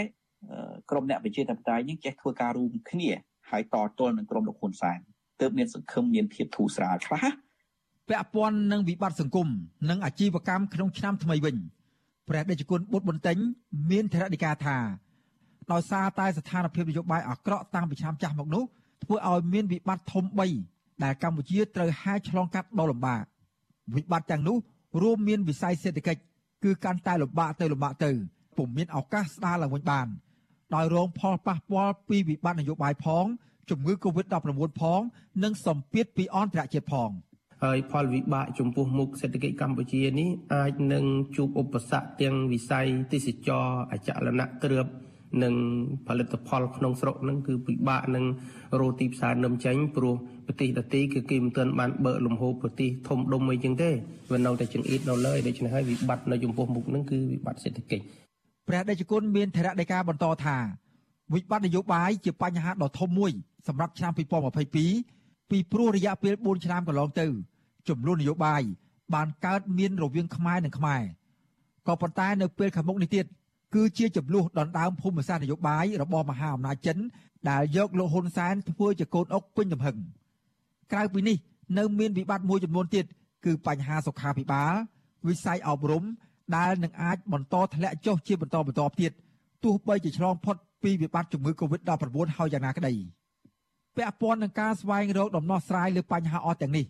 [0.90, 3.10] ក្រុមអ្នកប្រជាធិបតេយ្យនេះចេះធ្វើការរួមគ្នា
[3.50, 4.98] ហើយតទល់នឹងក្រុមលោកហ៊ុនសែន
[5.40, 7.24] ទើបមានសង្ឃឹមមានភាពធូរស្រាលខ្លះ
[8.08, 9.48] ពាក់ព័ន្ធនឹងវិបត្តិសង្គម
[9.90, 11.56] និងអាជីវកម្មក្នុងឆ្នាំថ្មីវិញ
[12.28, 13.36] ព្រះដេចគុណបុត្របន្ទិញ
[13.90, 14.76] មានធរណីកាថា
[15.72, 18.64] ដោយសារតែស្ថានភាពនយោបាយអាក្រក់តាំងពីឆ្នាំចាស់មកនោះ
[19.04, 20.24] ធ្វើឲ្យមានវិបត្តិធំ
[20.64, 23.22] 3ដែលកម្ពុជាត្រូវហែឆ្លងកាត់ដ៏លំបាក
[23.96, 24.56] វិបត្តិទាំងនោះ
[25.02, 26.20] រួមមានវិស័យសេដ្ឋកិច្ច
[26.64, 28.10] គឺកាន់តែលំបាកទៅលំបាកទៅ
[28.56, 30.06] ពុំមានឱកាសស្ដារឡើងវិញបាន
[30.74, 33.24] ដោយរងផលប៉ះពាល់ពីវិបត្តិនយោបាយផង
[33.70, 35.00] ជំងឺ Covid-19 ផង
[35.42, 37.10] និងសម្ពាធពីអន្តរជាតិផង
[37.64, 41.04] ហើយផលវិបាកចំពោះមុខសេដ្ឋកិច្ចកម្ពុជានេះអាចនឹង
[41.36, 44.86] ជួបឧបសគ្គទាំងវិស័យទេសចរអចលនៈគ្រឿប
[45.42, 45.54] និង
[46.06, 48.24] ផលិតផលក្នុងស្រុកហ្នឹងគឺពិបាកនឹង
[48.80, 50.14] រកទីផ្សារនឹមចេញព្រោះ
[50.46, 53.90] ប្រទេសដទៃគឺគេមិនទាន់បានបើកលំហូរប្រទេសធំដុំអីចឹងទេ
[54.32, 58.04] វានៅតែចង្អៀតនៅលើដូច្នេះហើយវិបត្តិនៅចំពោះមុខហ្នឹងគឺវិបត្តិសេដ្ឋកិច្ច
[58.68, 60.56] ព្រះដេចគុណមានធរៈដីកាបន្តថា
[61.34, 63.32] វិបត្តិនយោបាយជាបញ្ហាដ៏ធំមួយ
[63.66, 67.26] សម្រាប់ឆ្នាំ2022ពីព្រោះរយៈពេល4ឆ្នាំកន្លងទៅ
[67.88, 68.62] ចំនួននយោបាយ
[69.14, 71.02] បានកើតមានរវាងខ្មែរនិងខ្មែរ
[71.86, 73.26] ក៏ប៉ុន្តែនៅពេលខាងមុខនេះទៀត
[73.74, 76.98] គឺជាចំនួនដណ្ដើមភូមិសាស្ត្រនយោបាយរបស់មហាអំណាចចិន
[77.50, 79.96] ដែលយកលោកហ៊ុនសែនធ្វើជាកូនអុកពេញទំហឹង
[80.92, 81.36] ក្រៅពីនេះ
[81.78, 83.04] នៅមានវិបត្តិមួយចំនួនទៀត
[83.44, 84.72] គឺបញ្ហាសុខាភិបាល
[85.28, 86.04] វិស័យអប់រំ
[86.56, 89.12] ដែលនឹងអាចបន្តធ្លាក់ចុះជាបន្តបន្ទាប់ទៀត
[89.64, 92.94] ទោះបីជាឆ្លងផុតពីវិបត្តិជំងឺ Covid-19 ហើយយ៉ាងណាក្តី
[93.96, 96.84] ពាក់ព័ន្ធនឹងការស្វែងរកដំណោះស្រាយលើបញ្ហាអស់ទាំងនេះ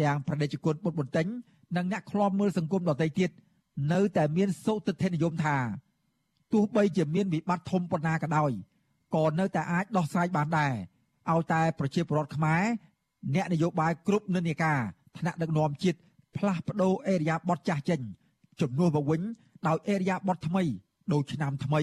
[0.00, 1.26] ទាំងប្រតិជនពុតបន្ទិញ
[1.76, 3.30] និងអ្នកខ្លាំមើលសង្គមដទៃទៀត
[3.92, 5.56] នៅតែមានសុទិដ្ឋិនិយមថា
[6.52, 8.50] ទោះបីជាមានវិបត្តិធំប៉ុណ្ណាក៏ដោយ
[9.14, 10.72] ក៏នៅតែអាចដោះស្រាយបានដែរ
[11.30, 12.62] ឲ្យតែប្រជាពលរដ្ឋខ្មែរ
[13.34, 14.78] អ្នកនយោបាយគ្រប់និន្នាការ
[15.18, 15.98] ថ្នាក់ដឹកនាំជាតិ
[16.36, 18.00] ផ្លាស់ប្ដូរអេរយាប័តចាស់ចេញ
[18.60, 19.20] ជំនួសមកវិញ
[19.68, 20.62] ដោយអេរយាប័តថ្មី
[21.12, 21.80] ដូចឆ្នាំថ្មី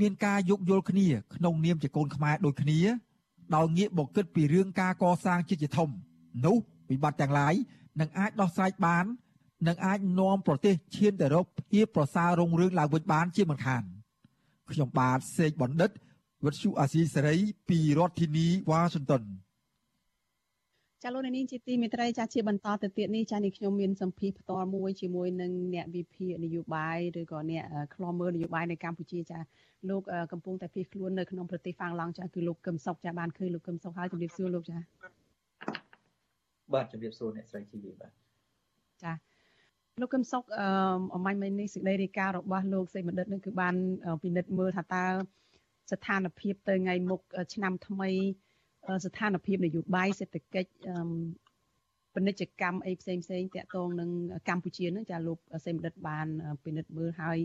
[0.00, 2.80] មានការយោគយល់គ្នាក្នុងនាមជាកូនខ្មែរដូចគ្នា
[3.56, 5.88] ដោយងាកមកគិតពីរឿងការកសាងជាតិជាធំ
[6.46, 6.56] នោះ
[6.90, 7.54] វិបត្តិទាំងឡាយ
[8.00, 9.04] នឹងអាចដោះស្រាយបាន
[9.68, 13.82] និងអាចនាំប្រទេសឈានទៅរកភាពប្រសើររុងរឿងឡើងវិញបានជាមិនខាន
[14.70, 15.90] ខ្ញុំបាទសេកបណ្ឌិត
[16.44, 17.36] វិទ្យុអាស៊ីសេរី
[17.68, 19.22] ពីរដ្ឋធានីវ៉ាស៊ីនតោន
[21.06, 29.38] ចាលោកនាងជាទីមេត្រីចាជាបន្តទៅទៀតនេះចានេះខ្ញុំមានសម្ភារផ្ទាល់មួយជាមួយនឹងអ្នកវិភាគនយោបាយឬក៏អ្នកខ្លំមើលនយោបាយនៅកម្ពុជាចា
[29.90, 30.02] លោក
[30.32, 34.76] កំពុងតែភៀសខ្លួននៅក្នុងប្រទេសហ្វាំងឡង់ចាគឺលោកកឹមសុខចាបានឃើញលោកកឹមសុខហើយជំរាបសួរលោកចា
[36.74, 38.12] បាទជំរាបសួរអ្នកស្រីជីវីបាទ
[39.02, 39.12] ចា
[40.00, 40.66] លោកកឹមសុខអឺ
[41.14, 43.74] អមាញ់មិញនេះសេចក្តីរាយការណ៍របស់លោកសេបណ្ឌិតនឹងគឺបាន
[44.22, 45.04] ពិនិត្យមើលថាតើ
[45.92, 47.20] ស្ថានភាពទៅថ្ងៃមុខ
[47.54, 48.10] ឆ្នាំថ្មី
[49.04, 50.70] ស្ថានភាពនយោបាយសេដ្ឋកិច្ច
[52.14, 54.10] ពាណិជ្ជកម្មអីផ្សេងផ្សេងតាក់ទងនឹង
[54.48, 56.26] កម្ពុជានឹងចាលោកសេមដិតបាន
[56.64, 57.38] ពិនិត្យមើលហើយ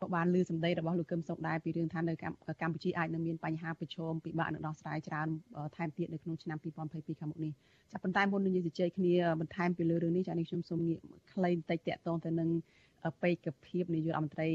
[0.00, 2.14] ក៏បានលើសម្ដីរបស់លោកកឹមសុខដែរពីរឿងថានៅ
[2.62, 5.28] កម្ពុជាអាចនឹងមានបញ្ហាប្រឈមពិបាកនឹងដោះស្រាយច្រើន
[5.76, 7.52] ថែមទៀតនៅក្នុងឆ្នាំ2022ខាងមុខនេះ
[7.92, 10.98] ចាប៉ុន្តែមុននឹងយើងជជែកគ្នាបន្ថែមពីលើរឿងនេះចានេះខ្ញុំសូមងាក
[11.32, 12.50] ខ្លីបន្តិចតាក់ទងទៅនឹង
[13.22, 14.48] បេក្ខភាពនាយករដ្ឋមន្ត្រី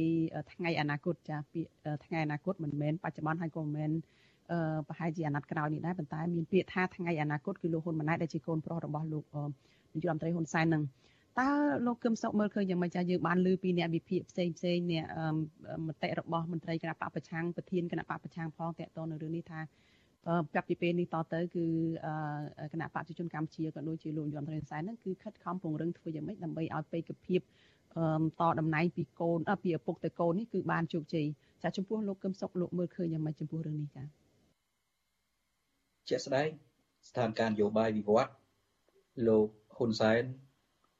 [0.54, 1.60] ថ្ងៃអនាគតចាពី
[2.06, 3.92] ថ្ងៃអនាគតមិនមែនបច្ចុប្បន្នហើយក៏មិនមែន
[4.88, 9.24] ប្រហែលជាអាណត្តិក្រោយនេះដែរប៉ុន្តែមានពាក្យថាថ្ងៃអនាគតគឺលោកហ៊ុនម៉ាណែតដែលជាកូនប្រុសរបស់លោក
[9.94, 10.84] នាយករដ្ឋមន្ត្រីហ៊ុនសែននឹង
[11.40, 11.50] តើ
[11.86, 15.06] លោកគឹមសុកមើលឃើញយ៉ាងម៉េចចាយើងបានលើពីអ្នកវិភាគផ្សេងផ្សេងអ្នក
[15.88, 19.60] មតិរបស់មន្ត្រីគណៈបកប្រឆាំងប្រធានគណៈបកប្រឆាំងផងតកតនៅរឿងនេះថា
[20.56, 21.66] ចាប់ពីពេលនេះតទៅគឺ
[22.74, 27.42] គណៈបព្វជិជនកម្ពុជាក៏ដូចជាលោកយមត្រេនសែនហ្នឹងគឺខិតខំពង្រឹងធ្វើយ៉ាងម៉េចដើម្បីឲ្យបេក្ខភាព
[28.42, 31.26] តតំណែងពីកូនពីឪពុកទៅកូននេះគឺបានជោគជ័យ
[31.64, 34.19] ចាចំពោះលោកកឹមសុខលោកមើលឃើញយ៉ាងម៉េចចំពោះរឿងនេះចា
[36.09, 36.49] ជាក់ស្ដែង
[37.09, 38.33] ស្ថានភាពនយោបាយវិវត្ត
[39.29, 40.23] លោកហ៊ុនសែន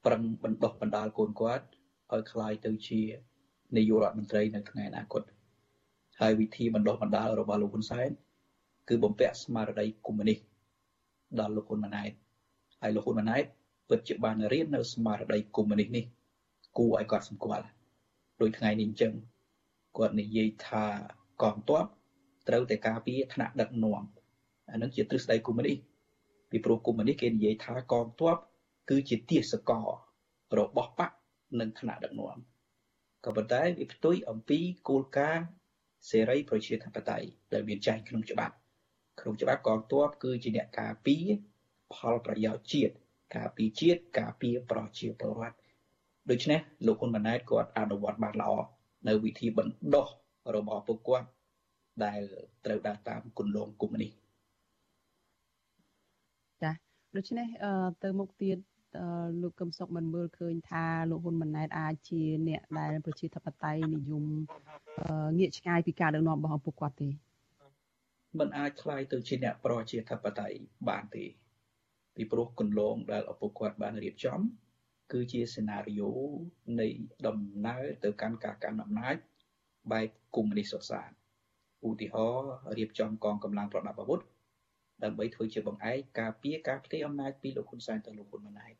[0.05, 1.65] ប្រឹងបណ្ដោះបណ្ដាលកូនគាត់
[2.13, 3.01] ឲ្យคล้ายទៅជា
[3.75, 5.23] នាយករដ្ឋមន្ត្រីនៅថ្ងៃអនាគត
[6.19, 8.09] ហើយវិធីបណ្ដោះបណ្ដាលរបស់លោកហ៊ុនសែន
[8.87, 10.39] គឺបំពាក់ស្មារតីកុម្មុយនីស
[11.39, 12.11] ដល់លោកហ៊ុនម៉ាណែត
[12.81, 13.43] ហើយលោកហ៊ុនម៉ាណែត
[13.89, 16.05] ពិតជាបានរៀននៅស្មារតីកុម្មុយនីសនេះ
[16.77, 17.65] គួរឲ្យគាត់សម្គាល់
[18.41, 19.13] ដោយថ្ងៃនេះអញ្ចឹង
[19.97, 20.85] គាត់និយាយថា
[21.41, 21.85] កងទ័ព
[22.47, 24.03] ត្រូវតែការពារថ្នាក់ដឹកនាំ
[24.70, 25.78] អានឹងជាទ្រឹស្ដីកុម្មុយនីស
[26.50, 28.36] ពីព្រោះកុម្មុយនីសគេនិយាយថាកងទ័ព
[28.90, 29.86] គឺជាទាសកល
[30.58, 31.10] របស់បក
[31.60, 32.36] និងថ្នាក់ដឹកនាំ
[33.24, 34.58] ក៏ប៉ុន្តែវាផ្ទុយអំពី
[34.88, 35.44] គោលការណ៍
[36.10, 38.54] សេរីប្រជាធិបតេយ្យដែលមានចែងក្នុងច្បាប់
[39.20, 41.26] ក្នុងច្បាប់កងទ័ពគឺជាអ្នកការពារ
[41.94, 42.94] ផលប្រយោជន៍ជាតិ
[43.36, 45.56] ការពារជាតិការពារប្រជាពលរដ្ឋ
[46.30, 48.52] ដូច្នេះលោកហ៊ុនម៉ាណែតគាត់អនុវត្តបានល្អ
[49.08, 50.06] នៅវិធីបណ្ដោះ
[50.54, 51.26] របស់ពួកគាត់
[52.04, 52.20] ដែល
[52.64, 54.19] ត្រូវដើរតាមគន្លងគុំនេះចា
[57.15, 57.47] ដូច្នេះ
[58.03, 58.57] ទៅមុខទៀត
[59.41, 64.23] លោកកឹមសុខមិនមើលឃើញថាលោកហ៊ុនម៉ាណែតអាចជាអ្នកដែលប្រជាធិបតេយ្យនិយម
[65.37, 67.09] ងាកឆ្ងាយពីការដឹកនាំរបស់ឪពុកគាត់ទេ
[68.39, 70.57] មិនអាចคล้ายទៅជាអ្នកប្រជាធិបតេយ្យ
[70.89, 71.25] បានទេ
[72.15, 74.39] ពីព្រោះគន្លងដែលឪពុកគាត់បានរៀបចំ
[75.11, 76.11] គឺជាសេណារីយ៉ូ
[76.79, 76.87] នៃ
[77.27, 79.15] ដំណើរទៅកាន់ការកាន់អំណាច
[79.91, 81.09] បែបកុម្មុយនីសសុទ្ធសាធ
[81.87, 84.19] ឧទាហរណ៍រៀបចំកងកម្លាំងប្រដាប់អាវុធ
[85.04, 88.74] ដើម្បីធ្វើជាបង្អែកការពារការផ្ទេរអំណាចពីលោកហ៊ុនសែនទៅលោកហ៊ុនម៉ាណែត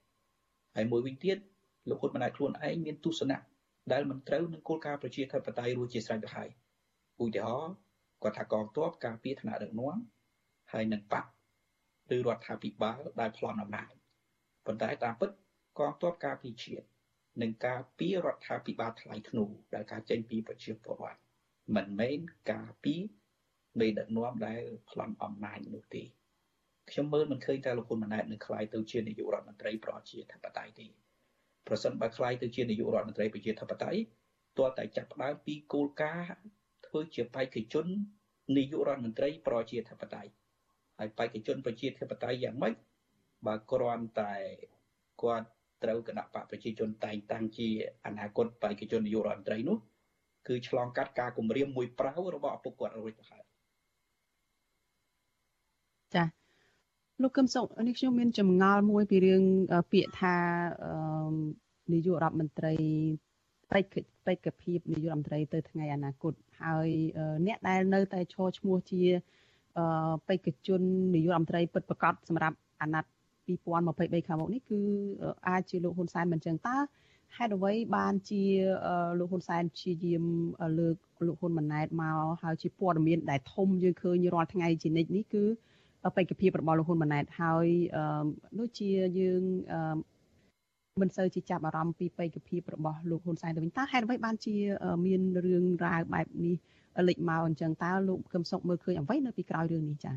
[0.76, 1.36] ហើយមួយវិញទៀត
[1.88, 3.38] លោកហ៊ុនម៉ាណែតខ្លួនឯងមានទស្សនៈ
[3.92, 6.48] ដែលមិនត្រូវនឹងគោលការណ៍ប្រជាធិបតេយ្យរួចជាស្រេចទៅហើយ
[7.22, 7.74] ឧទាហរណ៍
[8.22, 9.96] គាត់ថាកងទ័ពការពារឋានៈដឹកនាំ
[10.72, 11.24] ហើយនឹងបក
[12.14, 13.92] ឬរដ្ឋាភិបាលដែលប្លន់អំណាច
[14.66, 15.30] ប៉ុន្តែតាមពិត
[15.78, 16.84] កងទ័ពការពារជាតិ
[17.42, 19.44] និងការពាររដ្ឋាភិបាលថ្លៃធ្នូ
[19.74, 21.20] ដែលការចេញពីប្រជាពលរដ្ឋ
[21.76, 22.18] មិនមែន
[22.52, 23.00] ការពារ
[23.78, 24.60] មេដឹកនាំដែល
[24.90, 26.02] ប្លន់អំណាចនោះទេ
[26.90, 30.86] ខ្ញុំមើលមិនឃើញតែលោកហ៊ុនម៉ាណែតនឹងខ្លាយទៅជានាយករដ្ឋមន្ត្រីប្រជាធិបតេយ្យទេ
[31.66, 34.00] ប្រសិនបើខ្លាយទៅជានាយករដ្ឋមន្ត្រីប្រជាធិបតេយ្យ
[34.58, 36.34] ទាល់តែចាប់ផ្ដើមពីគោលការណ៍
[36.86, 37.86] ធ្វើជាបេក្ខជន
[38.56, 40.30] នាយករដ្ឋមន្ត្រីប្រជាធិបតេយ្យ
[40.98, 42.74] ហើយបេក្ខជនប្រជាធិបតេយ្យយ៉ាងម៉េច
[43.46, 44.34] បើគ្រាន់តែ
[45.22, 45.48] គាត់
[45.82, 47.68] ត្រូវគណៈបកប្រជាជនតែងតាំងជា
[48.06, 49.78] អនាគតបេក្ខជននាយករដ្ឋមន្ត្រីនោះ
[50.48, 53.39] គឺឆ្លងកាត់ការគម្រាមមួយប្រៅរបស់ឪពុកគាត់រួចទៅហើយ
[56.14, 56.24] ចា
[57.22, 59.42] លោកកឹមសុខនេះខ្ញុំមានចម្ងល់មួយពីរឿង
[59.92, 60.36] ពាក្យថា
[61.92, 62.74] នាយករដ្ឋមន្ត្រី
[63.72, 63.94] បេក្ខ
[64.26, 66.88] បេក្ខភាពនាយករដ្ឋមន្ត្រីទៅថ្ងៃអនាគតហើយ
[67.46, 69.02] អ្នកដែលនៅតែឈរឈ្មោះជា
[70.28, 70.80] បេក្ខជន
[71.14, 73.10] នាយករដ្ឋមន្ត្រីពិតប្រាកដសម្រាប់អាណត្តិ
[73.48, 74.80] 2023ខាងមុខនេះគឺ
[75.48, 76.76] អាចជាលោកហ៊ុនសែនមិនចឹងតើ
[77.36, 78.42] ហេតុអ្វីបានជា
[79.18, 80.24] លោកហ៊ុនសែនព្យាយាម
[80.78, 80.96] លើក
[81.26, 85.44] លោកហ៊ុនម៉ាណែតមកហើយជាព័ត៌មានដែលធំយើងឃើញរាល់ថ្ងៃជានិច្ចនេះគឺ
[86.16, 87.66] បេក្ខភាពរបស់លោកហ៊ុនម៉ាណែតហើយ
[88.58, 89.42] ដូចជាយើង
[91.00, 94.56] មិនសូវជាចាប់អារម្មណ៍ពីបេក្ខភាពរបស់លោកហ៊ុនសែនទៅវិញតើហេតុអ្វីបានជា
[95.06, 96.56] មានរឿងរ៉ាវបែបនេះ
[97.08, 100.16] លេចមកអញ្ចឹងតើលោកកឹមសុខមើលឃើញអ្វីនៅពីក្រោយរឿងនេះចា៎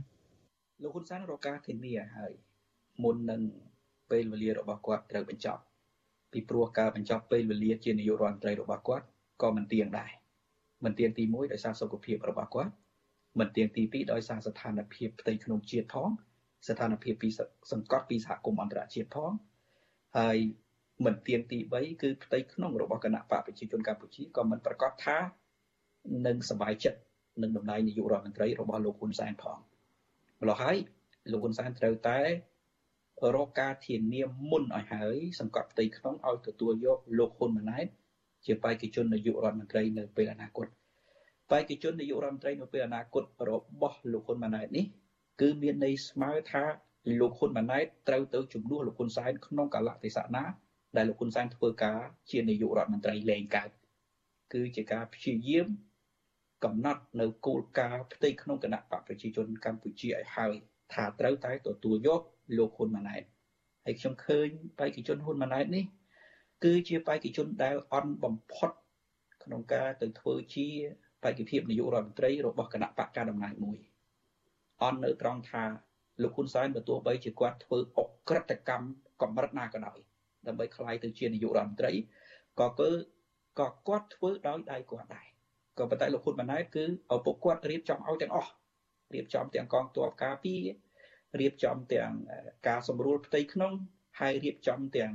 [0.82, 2.34] លោកហ៊ុនសែនរកការធានាហើយ
[3.04, 3.42] មុននឹង
[4.12, 5.62] ពេលវេលារបស់គាត់ត្រូវបញ្ចប់
[6.32, 9.06] ពីព្រោះការបញ្ចប់ពេលវេលាជានាយករដ្ឋមន្ត្រីរបស់គាត់
[9.42, 10.12] ក៏មិនទៀងដែរ
[10.84, 12.72] មិនទៀងទី1ដោយសារសុខភាពរបស់គាត់
[13.39, 16.09] មិនទៀងទី2ដោយសារស្ថានភាពផ្ទៃក្នុងជាតិផង
[16.69, 17.29] ស្ថានភាពពី
[17.73, 19.31] សង្កត់ពីសហគមន៍អន្តរជាតិផង
[20.19, 20.37] ហើយ
[21.05, 25.19] មិនទៀងទី3គឺផ្ទៃក្នុងរបស់គណៈបកប្រជាជនកម្ពុជាក៏មិនប្រកាសថា
[26.27, 26.99] នឹងសบายចិត្ត
[27.43, 29.59] នឹងតំណែងនាយករដ្ឋមន្ត្រីរបស់លោកហ៊ុនសែនផង
[30.41, 30.77] ម្ល៉េះហើយ
[31.31, 32.21] លោកហ៊ុនសែនត្រូវតែ
[33.35, 37.87] រកការធានាមុនឲ្យហើយសង្កត់ផ្ទៃក្នុងឲ្យទទួលយកលោកហ៊ុនម៉ាណែត
[38.45, 40.67] ជាបេក្ខជននាយករដ្ឋមន្ត្រីនៅពេលអនាគត
[41.52, 44.86] បេក្ខជននាយករដ្ឋមន្ត្រីនៅពេលអនាគតរបស់លោកហ៊ុនម៉ាណែតនេះ
[45.42, 46.64] គឺមានន័យស្មើថា
[47.20, 50.44] លោកហ៊ុនម៉ាណែតត្រូវទៅជំនួសលោកហ៊ុនសែនក្នុងកលៈទេសៈណា
[50.96, 52.00] ដែលលោកហ៊ុនសែនធ្វើការ
[52.32, 53.70] ជានាយករដ្ឋមន្ត្រីលែងកើត
[54.54, 55.68] គឺជាការព្យាយាម
[56.64, 60.54] កំណត់នៅគោលការណ៍ផ្ទៃក្នុងគណៈបកប្រជាជនកម្ពុជាឲ្យហើយ
[60.94, 62.22] ថាត្រូវតែទទួលយក
[62.58, 63.24] លោកហ៊ុនម៉ាណែត
[63.86, 64.48] ហើយខ្ញុំឃើញ
[64.80, 65.86] បេក្ខជនហ៊ុនម៉ាណែតនេះ
[66.64, 68.72] គឺជាបេក្ខជនដែលអន់បំផុត
[69.44, 70.68] ក្នុងការទៅធ្វើជា
[71.24, 73.78] បេក្ខភាពនាយករដ្ឋមន្ត្រីរបស់គណៈបកកណ្ដាលអំណាចមួយ
[74.82, 75.64] អន់នៅត្រង់ថា
[76.22, 78.86] លោកហ៊ុនសែនបើទោះបីជាគាត់ធ្វើអក្រិតកម្ម
[79.22, 79.98] កម្រិតណាក៏ដោយ
[80.48, 81.92] ដើម្បីក្លាយទៅជានាយករដ្ឋមន្ត្រី
[82.60, 82.90] ក៏គឺ
[83.60, 85.28] ក៏គាត់ធ្វើដោយដៃគាត់ដែរ
[85.78, 88.52] ក៏ប៉ុន្តែលោកហ៊ុនម៉ាណែតគឺឪពុកគាត់រៀបចំឲ្យទាំងអស់
[89.14, 90.64] រៀបចំទាំងកងទ័ពការពារ
[91.40, 92.12] រៀបចំទាំង
[92.68, 93.74] ការសម្រួលផ្ទៃក្នុង
[94.20, 95.14] ហើយរៀបចំទាំង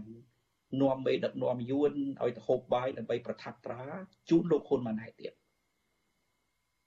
[0.83, 1.93] នាំមេដឹកនាំយួន
[2.23, 3.83] ឲ្យទៅហូបបាយដើម្បីប្រថាប់ត្រា
[4.29, 5.33] ជូនលោកហ៊ុនម៉ាណែតទៀត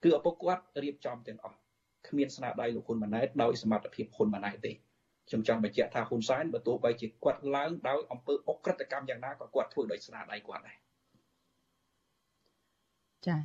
[0.04, 1.58] គឺឪពុកគាត់រៀបចំទាំងអស់
[2.08, 4.72] គ្មានស្នាដៃលោកហ៊ុនម៉ាណែតដោយសមត្ថភាពហ៊ុនម៉ាណែតទេ
[5.28, 10.78] ខ្ញុំចង់បញ្ជាក់ថាហ៊ុនសែនបើទោះបីជាគាត់ឡើងដោយអំពើអក្រិតកម្មយ៉ាងណាក៏គាត់ធ្វើដោយស្នាដៃគាត់ដែរ
[13.28, 13.38] ចា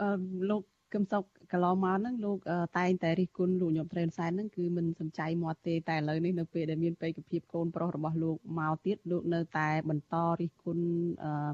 [0.00, 0.10] អឺ
[0.50, 0.62] លោក
[0.94, 2.38] កឹមសុខកន្លងមកហ្នឹងលោក
[2.78, 10.84] តែងតែរិះគន់លោកញោមត្រេនសែនហ្នឹងគឺមិនសំចៃមាត់ទេតែឥឡូវនេះនៅពេលដែលមានបេក្ខភាពកូនប្រុសរបស់លោកមកទៀតលោកនៅតែបន្តរិះគន់
[11.24, 11.50] អឺ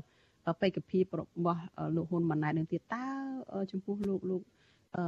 [0.60, 1.62] បេក្ខភាពរបស់
[1.96, 3.04] លោកហ៊ុនម៉ាណែតនឹងទៀតតើ
[3.70, 4.42] ចំពោះលោកលោក
[4.96, 5.04] អឺ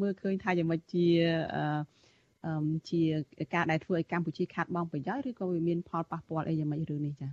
[0.00, 1.06] មើលឃើញថាយ៉ាងម៉េចជា
[1.56, 3.00] អឺជា
[3.54, 7.32] ការដែលធ្វើឲ្យកម្ពុជាខាត់បងប្រយោជន៍ឬក៏វាមានផលប៉ះពាល់អីយ៉ាងម៉េចរឿងនេះចា៎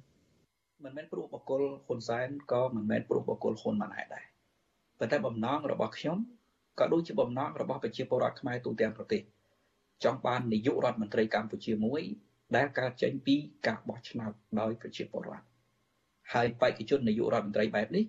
[0.84, 4.26] មិនមែនព្រោះបកគលហ៊ុនសែនក៏មិនមែនព្រោះបកគលហ៊ុនម៉ាណែតដែរ
[5.00, 6.18] ប៉ុន្តែបំណងរបស់ខ្ញុំ
[6.80, 9.22] ក៏ដូចជាបំណងរបស់ប្រជាពលរដ្ឋខ្មែរទូទាំងប្រទេស
[10.04, 12.02] ចង់បាននាយករដ្ឋមន្ត្រីកម្ពុជាមួយ
[12.56, 13.36] ដែលកើតចេញពី
[13.68, 15.46] ការបោះឆ្នោតដោយប្រជាពលរដ្ឋ
[16.34, 18.06] ហើយបេក្ខជននាយករដ្ឋមន្ត្រីបែបនេះ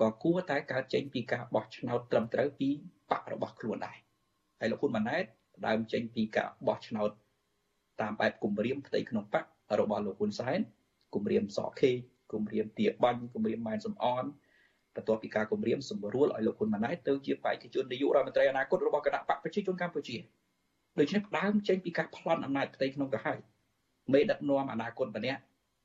[0.00, 2.68] ក៏គួរតែកើតចេញពីការបោះឆ្នោតត្រឹមត្រូវពី
[3.10, 3.98] បករបស់ខ្លួនដែរ
[4.60, 5.24] ហើយលោកហ៊ុនម៉ាណែត
[5.56, 7.10] ផ្ដើមចេញពីការបោះឆ្នោត
[8.00, 9.44] តាមបែបគម្រាមផ្ទៃក្នុងបក
[9.80, 10.58] របស់លោកហ៊ុនសែន
[11.14, 11.92] គម្រាមសក់ខេ
[12.32, 14.24] គម្រាមទាបាញ់គម្រាមម៉ែនសំអន
[14.94, 20.16] បន្ទាប់ពីការគម្រាមសម្រួលឲ្យលោកហ៊ុនម៉ាណែតទៅជាបេក្ខជននាយករដ្ឋមន្ត្រីអនាគតរបស់គណៈបកប្រជាជនកម្ពុជា
[20.98, 23.38] ដូច្នេះផ្ដើមចេញពីការប្លន់អំណាចផ្ទៃក្នុងទៅហើយ
[24.12, 25.40] មេដឹកនាំអនាគតម្នាក់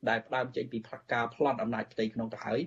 [0.09, 2.59] ដែលផ្ដើមចេញពីផ្លាកការប្លន់អំណាចផ្ទៃក្នុងទៅហើយ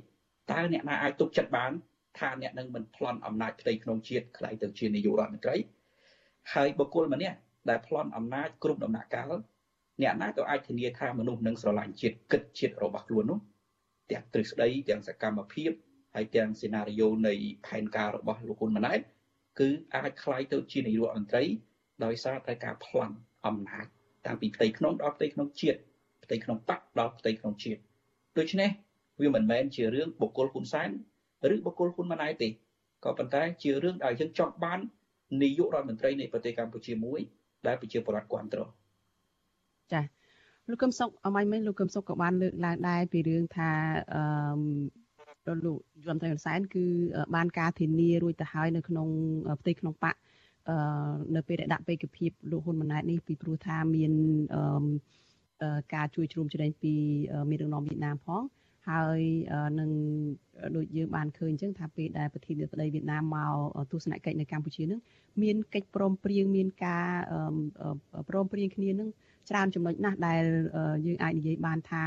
[0.51, 1.73] តើអ្នកណាអាចទុកចិត្តបាន
[2.19, 5.57] ថាអ្នកនឹងមិនប្លន់អំណាចផ្ទៃក្នុងជាតិខ្លាយទៅជានាយករដ្ឋមន្ត្រី
[6.55, 7.37] ហើយបុគ្គលម្នាក់
[7.71, 9.33] ដែលប្លន់អំណាចគ្រប់ដំណាក់កាល
[10.03, 13.39] អ្នកណាក៏អាចធានាថាមនុស្សនឹងស្រឡាញ់ជាតិគិតជាតិរបស់ខ្លួននោះ
[14.11, 15.71] ទាំងទ្រឹស្ដីទាំងសកម្មភាព
[16.15, 17.35] ហើយទាំងសេណារីយ៉ូនៃ
[17.67, 19.01] ផែនការរបស់លោកហ៊ុនម៉ាណែត
[19.61, 21.45] គឺអាចคล้ายទៅជានាយករដ្ឋមន្ត្រី
[22.05, 23.15] ដោយសារតែការប្លន់
[23.47, 23.87] អំណាច
[24.27, 25.79] តាំងពីផ្ទៃក្នុងដល់ផ្ទៃក្នុងជាតិ
[26.24, 27.82] ផ្ទៃក្នុងបកដល់ផ្ទៃក្នុងជាតិ
[28.38, 28.70] ដូច្នេះ
[29.22, 30.90] វាមិនមែនជារឿងបុគ្គលហ៊ុនសែន
[31.54, 32.50] ឬបុគ្គលហ៊ុនម៉ាណែតទេ
[33.04, 34.80] ក៏ប៉ុន្តែជារឿងដែលយើងចង់បាន
[35.42, 37.20] នាយករដ្ឋមន្ត្រីនៃប្រទេសកម្ពុជាមួយ
[37.68, 38.70] ដែលប្រជាពលរដ្ឋគ្រប់គ្រង
[39.94, 40.02] ចា
[40.70, 43.72] លោកកឹមសុខអមាញ់មិញលោកកឹមសុខក៏បានលើកឡើងដែរពីរឿងថា
[44.14, 46.86] អឺលោកយមត្រៃហ៊ុនសែនគឺ
[47.36, 49.08] បានការធានារួចទៅហើយនៅក្នុង
[49.62, 50.16] ផ្ទៃក្នុងបក
[50.70, 50.76] អឺ
[51.36, 54.12] នៅពេលដែលដាក់បេក្ខភាពលោកហ៊ុនម៉ាណែតនេះពីព្រោះថាមាន
[54.56, 54.62] អឺ
[55.96, 56.94] ការជួយជ្រោមជ្រែងពី
[57.50, 58.44] មានរងនាំវៀតណាមផង
[58.90, 59.22] ហើយ
[59.80, 59.92] នឹង
[60.76, 63.54] ដូចយើងបានឃើញអញ្ចឹងថាពេលដែលប្រធានាធិបតីវៀតណាមមក
[63.92, 65.00] ទស្សនកិច្ចនៅកម្ពុជានឹង
[65.42, 67.08] មានកិច្ចព្រមព្រៀងមានការ
[68.30, 69.10] ព្រមព្រៀងគ្នានឹង
[69.50, 70.44] ច្រើនចំណុចណាស់ដែល
[71.06, 72.04] យើងអាចនិយាយបានថា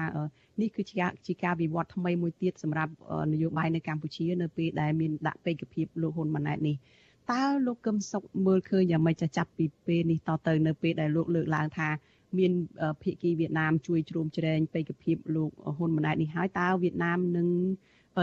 [0.60, 0.96] នេះគឺជា
[1.26, 2.92] ជាការវិវត្តថ្មីមួយទៀតសម្រាប់
[3.32, 6.76] នយោបាយនៅកម្ពុជានៅពេលដែលមានដាក់បេក្ខភាពលោកហ៊ុនម៉ាណែតនេះ
[7.32, 11.88] តើលោកកឹមសុខមើលឃើញយ៉ាងម៉េចចាចាប់ពីពេលនេះតទៅនៅពេលដែលលោកលើកឡើងថា
[12.38, 12.52] មាន
[13.02, 17.48] ភាគីវៀតណាមជួយជ្រោមជ្រែងបេក្ខភាពលោកហ៊ុនម៉ាណែតនេះហើយតើវៀតណាមនឹង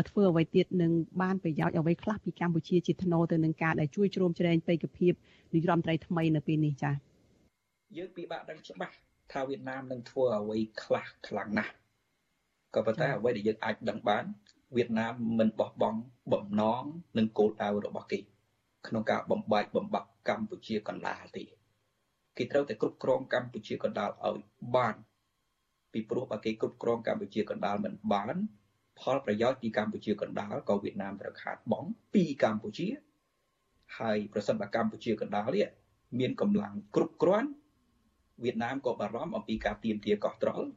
[0.09, 0.91] ធ្វើអ្វីទៀតនឹង
[1.21, 5.13] បានប្រយោជន៍អ្វីខ្លះពីកម្ពុជាជាថ្នូរទៅនឹងការដែលជួយជ្រោមជ្រែងបេក្ខភាព
[5.53, 6.95] នាយរដ្ឋមន្ត្រីថ្មីនៅពេលនេះចា៎
[7.97, 8.95] យើងពិបាកដឹងច្បាស់
[9.31, 11.73] ថាវៀតណាមនឹងធ្វើអ្វីខ្លះខ្លាំងណាស់
[12.75, 14.23] ក៏ប៉ុន្តែអ្វីដែលយើងអាចដឹងបាន
[14.75, 15.99] វៀតណាមមិនបោះបង់
[16.31, 16.83] បំណង
[17.17, 18.19] និងគោលដៅរបស់គេ
[18.87, 21.43] ក្នុងការបំបាច់បំបាក់កម្ពុជាកណ្ដាលទេ
[22.37, 24.39] គេត្រូវតែគ្រប់គ្រងកម្ពុជាកណ្ដាលឲ្យ
[24.75, 24.95] បាន
[25.93, 28.35] ពីព្រោះបើគេគ្រប់គ្រងកម្ពុជាកណ្ដាលមិនបាន
[28.99, 32.87] ផលប្រយោជន៍ពីកម្ពុជាកណ្ដាលក៏វៀតណាមត្រូវខាតបង់ពីកម្ពុជា
[33.99, 35.67] ហើយប្រសិនបើកម្ពុជាកណ្ដាលនេះ
[36.19, 37.49] មានកម្លាំងគ្រប់គ្រាន់
[38.43, 40.67] វៀតណាមក៏បារម្ភអំពីការទៀមទាកោះត្រល់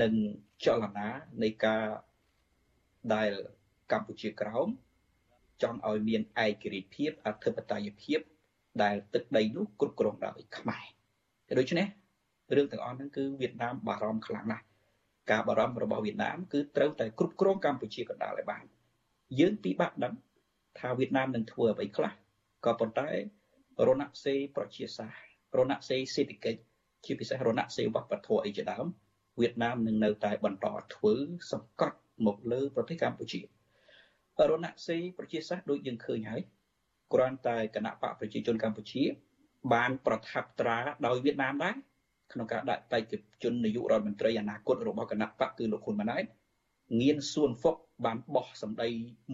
[0.00, 0.12] និង
[0.64, 1.08] ចលនា
[1.42, 1.84] នៃការ
[3.14, 3.32] ដែល
[3.92, 4.68] កម្ពុជាក្រោម
[5.62, 8.20] ចង់ឲ្យមានឯករាជ្យភាពអធិបតេយ្យភាព
[8.82, 10.84] ដែលទឹកដីនោះគ្រប់គ្រងដោយខ្មែរ
[11.58, 11.86] ដូច្នេះ
[12.56, 14.64] រឿងទាំងអស់ហ្នឹងគឺវៀតណាមបារម្ភខ្លាំងណាស់
[15.30, 18.64] ការបារម្ភរបស់វៀតណាមគឺត្រូវតែគ្រប់គ្រងកម្ពុជាកណ្ដាលឲ្យបាន
[19.40, 20.14] យើងពិបាកដឹង
[20.78, 22.12] ថាវៀតណាមនឹងធ្វើអ្វីខ្លះ
[22.64, 23.08] ក៏ប៉ុន្តែ
[23.86, 26.60] រណសេរីប្រជាសាស្ត្ររណសេរីសេដ្ឋកិច្ច
[27.04, 28.86] ជាពិសេសរណសេរីវប្បធម៌អីជាដើម
[29.40, 31.14] វៀតណាមនឹងនៅតែបន្តធ្វើ
[31.52, 33.40] សង្កត់មកលើប្រទេសកម្ពុជា
[34.50, 36.42] រណសេរីប្រជាសាស្ត្រដូចយើងឃើញហើយ
[37.12, 39.02] គ្រាន់តែគណៈបកប្រជាជនកម្ពុជា
[39.72, 41.74] បានប្រថាប់ត្រាដោយវៀតណាមដែរ
[42.32, 46.24] ក្នុងការដាក់បេក្ខជននាយករដ្ឋមន្ត្រីអនាគតរបស់គណៈបកគឺលោកហ៊ុនម៉ាណែត
[47.00, 48.88] ងៀនសួនហ្វុកបានបោះសម្ដី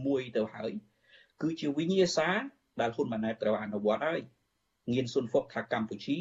[0.06, 0.72] មួយទៅហើយ
[1.42, 2.28] គឺជាវិញ្ញាសា
[2.80, 4.20] ដែលហ៊ុនម៉ាណែតត្រូវអនុវត្តហើយ
[4.92, 6.18] ងៀនស៊ុនហ្វុកថាកម្ពុជា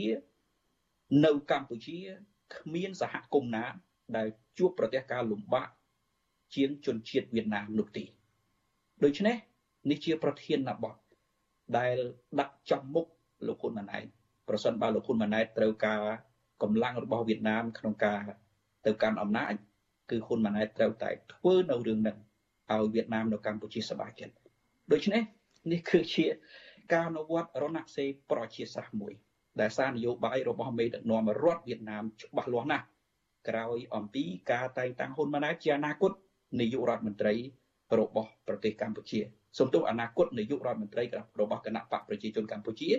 [1.25, 1.97] នៅកម្ពុជា
[2.55, 3.65] គ្មានសហគមន៍ណា
[4.17, 4.27] ដែល
[4.57, 5.69] ជួបប្រទះការលំបាក
[6.55, 8.03] ជាងជនជាតិវៀតណាមនោះទេ
[9.03, 9.35] ដូច្នេះ
[9.89, 10.95] នេះជាប្រធានបទ
[11.77, 11.97] ដែល
[12.39, 13.05] ដាក់ចំមុខ
[13.47, 14.05] លោកហ៊ុនម៉ាណែត
[14.47, 16.01] ប្រសិនបើលោកហ៊ុនម៉ាណែតត្រូវការ
[16.63, 18.21] កម្លាំងរបស់វៀតណាមក្នុងការ
[18.85, 19.53] ទៅកាន់អំណាច
[20.09, 22.17] គឺហ៊ុនម៉ាណែតត្រូវតែធ្វើនៅរឿងហ្នឹង
[22.71, 24.33] ឲ្យវៀតណាមនៅកម្ពុជាសប្បាយចិត្ត
[24.91, 25.21] ដូច្នេះ
[25.71, 26.25] នេះគឺជា
[26.93, 29.13] ការអនុវត្តរណសេរីប្រជាសាស្ត្រមួយ
[29.59, 32.85] ដែលសារនយោបាយរបស់មេដឹកនាំរដ្ឋវៀតណាមច្បាស់លាស់ណាស់
[33.49, 36.11] ក្រោយអំពីការតែងតាំងហ៊ុនម៉ាណែតជាអនាគត
[36.59, 37.33] នាយករដ្ឋមន្ត្រី
[37.99, 39.19] របស់ប្រទេសកម្ពុជា
[39.58, 41.02] សូមទោសអនាគតនាយករដ្ឋមន្ត្រី
[41.40, 42.90] របស់គណៈបកប្រជាជនកម្ពុជា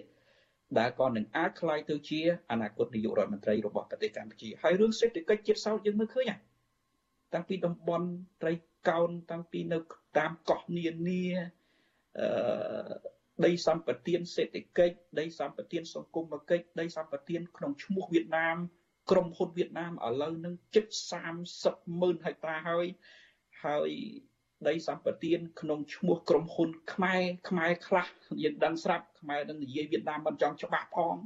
[0.80, 2.20] ដែលក៏នឹងអាចคล้ายទៅជា
[2.52, 6.40] អនាគតនាយករដ្ឋមន្ត្រីរបស់ប្រទេសកម្ពុជាហើយរឿងសេដ្ឋកិច្ចជាតិសោតយើងមើលឃើញហើយ
[7.34, 8.08] តាំងពីតំបន់
[8.42, 8.54] ត្រី
[8.90, 9.78] កោណតាំងពីនៅ
[10.18, 11.22] តាមកោះនានា
[12.20, 12.28] អឺ
[13.46, 18.58] ដីសម្បត្តិសេដ្ឋកិច្ចដីសម្បត្តិសង្គមគិច្ចដីសម្បត្តិក្នុងឈ្មោះវៀតណាម
[19.10, 20.86] ក្រុមហ៊ុនវៀតណាមឥឡូវនឹងជិត
[21.44, 22.86] 30ម៉ឺនហិកតាហើយ
[23.66, 23.90] ហើយ
[24.67, 28.07] ដីសម្បត្តិក្នុងឈ្មោះក្រុមហ៊ុនខ្មែរខ្មែរខ្លះ
[28.43, 31.17] យើងដឹងស្រាប់ខ្មែរនឹងនិយាយវៀតណាមមិនចង់ច្បាស់ផង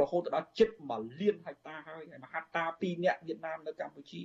[0.00, 4.22] រហូតដល់ជិត1លានហិកតាហើយហើយមហាតា2នាក់វៀតណាមនៅកម្ពុជា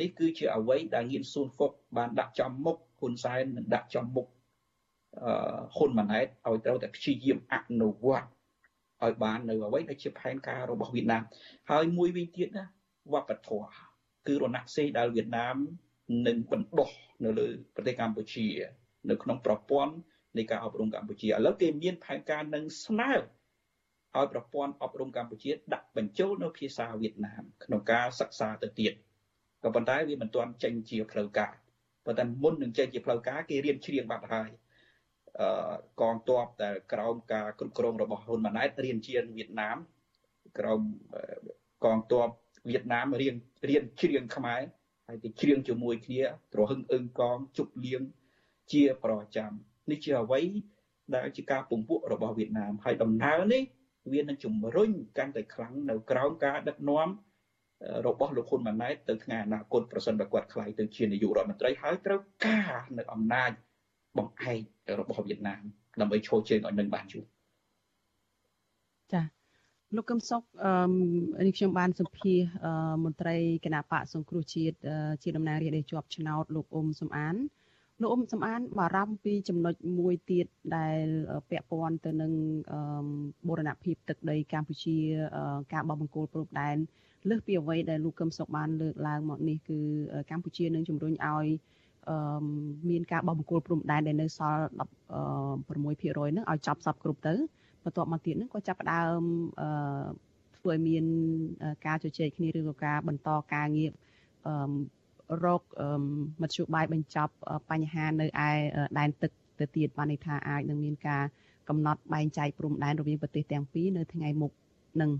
[0.00, 4.26] នេះគឺជាអ្វីដែលងៀនស៊ូនហ្វុកបានដាក់ចំមុខហ៊ុនសែននឹងដាក់ចំមុខ
[5.76, 8.28] ហ៊ុនម៉ាណែតឲ្យត្រូវតែព្យាយាមអនុវត្ត
[9.04, 11.22] ឲ្យបាននៅអ្វីដែលជាផែនការរបស់វៀតណាម
[11.70, 12.64] ហើយមួយវិញទៀតណា
[13.12, 13.68] វប្បធម៌
[14.26, 15.56] គឺរណសេរីដែលវៀតណាម
[16.26, 16.90] នឹងបណ្ដោះ
[17.24, 18.46] នៅលើប្រទេសកម្ពុជា
[19.10, 19.94] នៅក្នុងប្រព័ន្ធ
[20.38, 28.92] នៃការអប់រំកម្ពុជាឥឡូវគេមានផែនការនឹងស្នើឲ្យប្រព័ន្ធអប់រំកម្ពុជាដាក់បញ្ចូលនៅភាសាវៀតណាមក្នុងការសិក្សាទៅទៀត
[29.62, 31.54] ក៏ប៉ុន្តែវាមិនទាន់ចេញជាផ្លូវការ
[32.06, 34.50] ប៉ុន្តែមុននឹងចេញជាផ្លូវការគេរៀនច្រៀងបាត់ហើយ
[36.00, 39.76] កងទ័ពដែលក្រោមការគ្រប់គ្រងរបស់ហ៊ុនម៉ាណែតរៀនជាវៀតណាម
[40.58, 40.80] ក្រោម
[41.84, 42.28] កងទ័ព
[42.68, 43.34] វៀតណាមរៀន
[43.68, 44.60] រៀនច្រៀងខ្មែរ
[45.10, 48.02] ហើយទៅច្រៀងជាមួយគ្នាត្រហឹងអឹងកងជប់លៀង
[48.72, 49.52] ជាប្រចាំ
[49.90, 50.40] នេះជាអ្វី
[51.16, 53.62] ដែលជាការពង្ពួករបស់វៀតណាមហើយដំណើរនេះ
[54.12, 57.08] វានឹងជំរុញកាន់តែខ្លាំងនៅក្រោមការដឹកនាំ
[58.06, 63.50] របស់លោកហ៊ុនម៉ាណែតទៅថ្ងៃអនាគតប្រសិនបើគាត់ខ្លាយទៅជានាយករដ្ឋមន្ត្រីហើយត្រូវការនៅអំណាច
[64.18, 64.60] បង្អែក
[65.00, 65.62] របស់វៀតណាម
[66.00, 67.24] ដើម្បីឈរជើងឲ្យនឹងបានយូរ
[69.12, 69.39] ចា
[69.96, 72.40] លោកកឹមសុខអឺនេះខ្ញុំបានសម្ភាស
[73.04, 74.76] មន្ត្រីគណៈបកសង្គ្រោះជាតិ
[75.22, 77.34] ជាតំណាងរាស្ត្រដែលជាប់ឆ្នោតលោកអ៊ុំសំអាន
[78.00, 81.04] លោកអ៊ុំសំអានបារម្ភពីចំណុចមួយទៀតដែល
[81.50, 82.32] ពាក់ព័ន្ធទៅនឹង
[83.48, 84.96] បូរណភាពទឹកដីកម្ពុជា
[85.72, 86.76] ការបោះបង្គោលព្រំដែន
[87.28, 89.78] លើសពីអ្វីដែលលោកកឹមសុខបានលើកឡើងមកនេះគឺ
[90.30, 91.46] កម្ពុជានឹងជំរុញឲ្យ
[92.90, 97.34] មានការបោះបង្គោលព្រំដែនដែលនៅសល់16%ហ្នឹងឲ្យចប់សពគ្រប់ទៅ
[97.84, 99.22] បន្ទាប់មកទៀតហ្នឹងក៏ចាប់ផ្ដើម
[100.56, 101.04] ធ្វើឲ្យមាន
[101.86, 103.90] ការជជែកគ្នាឬក៏ការបន្តការងារ
[105.44, 105.62] រក
[106.42, 107.32] មធ្យោបាយបញ្ចប់
[107.70, 108.50] បញ្ហានៅឯ
[108.98, 111.24] ដែនទឹកទៅទៀតបានន័យថាអាចនឹងមានការ
[111.68, 114.52] កំណត់បែងចែកព្រំដែនរវាងប្រទេសទាំងពីរនៅថ្ងៃមុខ
[115.00, 115.10] នឹង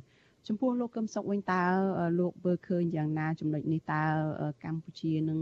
[0.49, 1.63] ចំពោះលោកកឹមសុខវិញតើ
[2.19, 4.03] លោកមើលឃើញយ៉ាងណាចំណុចនេះតើ
[4.65, 5.41] កម្ពុជានឹង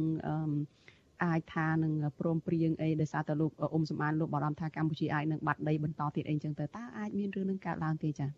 [1.24, 8.28] អាចថានឹងព្រមព្រៀងអីដោយសារតែលោកអ៊ុំសំអានលោកបារម្ភថាកម្ពុជាអាចនឹងបាត់ដីបន្តទៀតអីចឹងទៅតើអាចមានរឿងនឹងកើតឡើងទេចា៎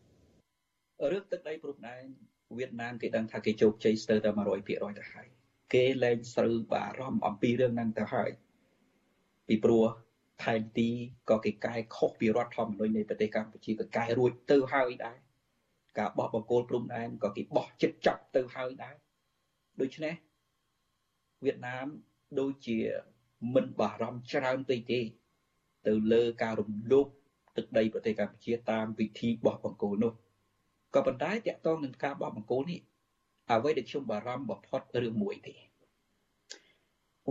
[1.12, 2.02] រឿងទឹកដីព្រំដែន
[2.58, 4.30] វៀតណាមគេដឹងថាគេជោគជ័យស្ទើរតែ
[4.64, 5.26] 100%ទៅហើយ
[5.74, 8.30] គេលែងស្រូវបារម្ភអំពីរឿងហ្នឹងទៅហើយ
[9.48, 9.84] ពីព្រោះ
[10.44, 10.88] ថែមទី
[11.30, 15.18] ក៏គេកែខុសពីរដ្ឋធម្មនុញ្ញនៃប្រទេសកម្ពុជាក៏កែរួចទៅហើយដែរ
[15.98, 18.94] ការបោះបង្គោលព្រំដែនក៏គេបោះចិត្តចាប់ទៅហើយដែរ
[19.80, 20.14] ដូច្នេះ
[21.44, 21.86] វៀតណាម
[22.38, 22.78] ដូចជា
[23.54, 25.00] មិនបារម្ភច្រើនពេកទេ
[25.86, 27.06] ទៅលើការរំលោភ
[27.56, 30.12] ទឹកដីប្រទេសកម្ពុជាតាមវិធីបោះបង្គោលនោះ
[30.94, 32.80] ក៏ប៉ុន្តែតកតងនឹងការបោះបង្គោលនេះ
[33.50, 35.54] អ្វីដែលខ្ញុំបារម្ភបំផុតរឿងមួយទេ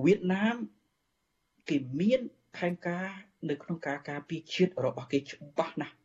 [0.03, 0.55] វៀតណាម
[1.69, 2.19] គេមាន
[2.57, 3.07] ផែនការ
[3.49, 5.95] នៅក្នុងការការពារជាតិរបស់គេច្បាស់ណាស់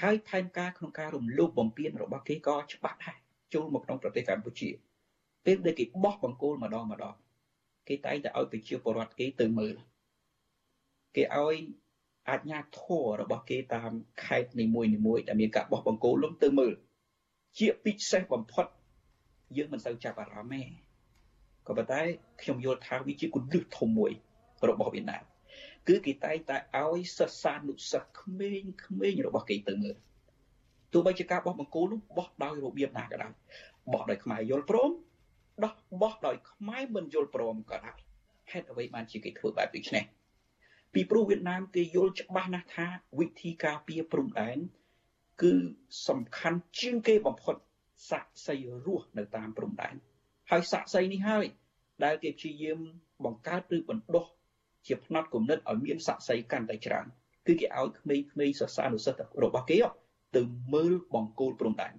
[0.00, 3.16] ហើយផែនការក្នុងការរំលោភបំពានរបស់គេក៏ច្បាស់ដែរ
[3.54, 4.68] ចូលមកក្នុងប្រទេសកម្ពុជា
[5.44, 7.14] ពេលដែលគេបោះបង្គោលម្ដងម្ដង
[7.88, 9.74] គេតែងតែឲ្យប្រជាពលរដ្ឋគេទៅមើល
[11.16, 11.56] គេឲ្យ
[12.28, 13.92] អាជ្ញាធររបស់គេតាម
[14.24, 16.72] ខេត្តនីមួយៗដែលមានការបោះបង្គោលលំទៅមើល
[17.58, 18.66] ជាពិសេសបំផុត
[19.56, 20.90] យើងមិនសូវចាប់អារម្មណ៍ទេ
[21.66, 22.00] ក៏ប៉ុន្តែ
[22.42, 24.12] ខ្ញុំយល់ថាវាជាគន្លឹះធំមួយ
[24.68, 25.24] របស់វៀតណាម
[25.88, 29.96] គឺគេតែងតែឲ្យសិស្សានុសិស្សក្មេងក្មេងរបស់គេទៅមើល
[30.92, 33.32] ទោះបីជាការបោះបង្គោលនោះបោះដោយរបៀបណាក៏ដោយ
[33.92, 34.90] បោះដោយខ្មែរយល់ព្រម
[35.64, 37.98] ដោះបោះដោយខ្មែរមិនយល់ព្រមក៏ដោយ
[38.52, 40.04] ហេតុអ្វីបានជាគេធ្វើបែបនេះនេះ
[40.94, 42.86] ពីព្រោះវៀតណាមគេយល់ច្បាស់ណាស់ថា
[43.18, 44.58] វិធីការពារព្រំដែន
[45.42, 45.52] គឺ
[46.08, 47.54] សំខាន់ជាងគេបំផុត
[48.10, 48.56] សាក់សី
[48.86, 49.94] រស់នៅតាមព្រំដែន
[50.50, 51.44] ហើយសាក់សីនេះហើយ
[52.04, 52.78] ដែលគេព្យាយាម
[53.24, 54.26] បង្កើតឬបណ្ដុះ
[54.86, 57.06] ជាផ្នត់គំនិតឲ្យមានស័ក្តិសិទ្ធិកាន់តែច្រើន
[57.46, 59.78] គឺគេឲ្យក្មេងៗសិស្សានុសិស្សរបស់គេ
[60.36, 60.42] ទៅ
[60.74, 61.92] មើលបង្គោលព្រំដែន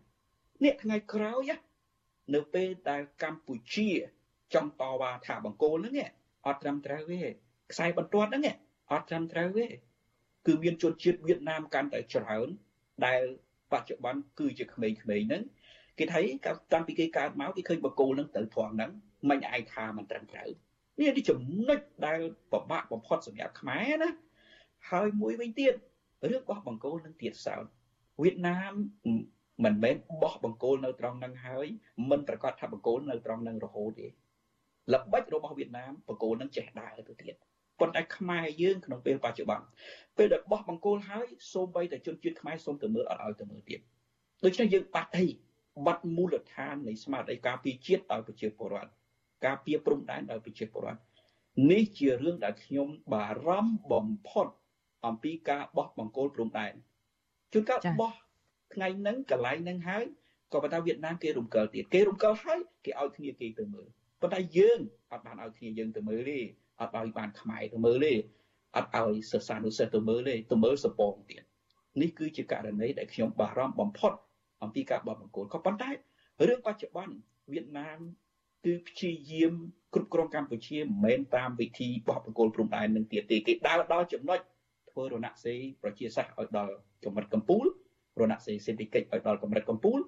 [0.63, 1.51] នេះថ្ងៃក្រោយ
[2.33, 3.89] នៅពេលដែលកម្ពុជា
[4.53, 6.09] ចង់តវ៉ាថាបង្គោលហ្នឹង
[6.45, 7.21] អត់ត្រឹមត្រូវទេ
[7.71, 8.43] ខ្សែបន្ទាត់ហ្នឹង
[8.91, 9.65] អត់ត្រឹមត្រូវទេ
[10.47, 12.47] គឺមានជនជាតិវៀតណាមកាន់តែច្រើន
[13.05, 13.21] ដែល
[13.71, 15.41] បច្ចុប្បន្នគឺជាក្មេងៗហ្នឹង
[15.97, 16.19] គេថា
[16.73, 18.91] តាំងពីគេកើតមកគេឃើញបង្គោលហ្នឹងទៅធំហ្នឹង
[19.29, 20.49] មិនឯងថាមិនត្រឹមត្រូវ
[20.99, 22.19] នេះទីចំណុចដែល
[22.51, 24.09] ពិបាកបំផុតសម្រាប់ខ្មែរណា
[24.89, 25.73] ហើយមួយវិញទៀត
[26.29, 27.65] រឿងបោះបង្គោលនឹងទៀតសោត
[28.21, 28.73] វៀតណាម
[29.63, 31.67] មិនមែនបោះបង្គោលនៅត្រង់ហ្នឹងហើយ
[32.09, 34.07] មិនប្រកាសថាបង្គោលនៅត្រង់ហ្នឹងរហូតទេ
[34.93, 37.35] ល្បិចរបស់វៀតណាមបង្គោលនឹងចេះដើរទៅទៀត
[37.79, 39.65] ប៉ុន្តែខ្មែរយើងក្នុងពេលបច្ចុប្បន្ន
[40.17, 43.79] ពេលដែលបោះបង្គោលហើយសូម្បីតែជនជាតិខ្មែរសូមទៅមើលអត់ឲ្យទៅមើលទៀត
[44.43, 45.25] ដូច្នេះយើងបាត់អី
[45.85, 48.91] បាត់មូលដ្ឋាននៃស្មារតីការពារជាតិឲ្យប្រជាពលរដ្ឋ
[49.45, 51.01] ការពារព្រំដែនដល់ប្រជាពលរដ្ឋ
[51.71, 54.47] នេះជារឿងដែលខ្ញុំបារម្ភបំផុត
[55.05, 56.73] អំពីការបោះបង្គោលព្រំដែន
[57.53, 58.11] ជួនកាលបោះ
[58.73, 60.05] ថ្ងៃហ្នឹងកន្លែងហ្នឹងហើយ
[60.53, 63.87] ក៏ប៉ុន្តែវៀតណាមគេរំកិលទៀតគេរំកិលហើយគេឲ្យគ្នាគេទៅមើល
[64.21, 64.79] ប៉ុន្តែយើង
[65.11, 66.39] អត់បានឲ្យគ្នាយើងទៅមើលទេ
[66.81, 68.13] អត់ឲ្យបានខ្មែរទៅមើលទេ
[68.75, 71.43] អត់ឲ្យសិស្សានុសិស្សទៅមើលទេទៅមើលសពងទៀត
[72.01, 74.13] នេះគឺជាករណីដែលខ្ញុំបារម្ភបំផុត
[74.63, 75.89] អំពីការបោះបង្គោលក៏ប៉ុន្តែ
[76.47, 77.15] រឿងបច្ចុប្បន្ន
[77.51, 77.99] វៀតណាម
[78.65, 79.53] គឺព្យាយាម
[79.93, 84.39] គ្រប់គ្រងកម្ពុជាមិនមែនតាមវិធីបោះបង្គោលព្រំដែននឹងទៀតទេគេដើរដល់ចំណុច
[84.91, 86.73] ធ្វើរណសេរីប្រជាសាស្ត្រឲ្យដល់
[87.05, 87.80] កម្រិតកម្ពុជា
[88.21, 89.99] រណសេរីសេដ្ឋកិច្ចឲ្យដល់កម្រិតកម្ពុជា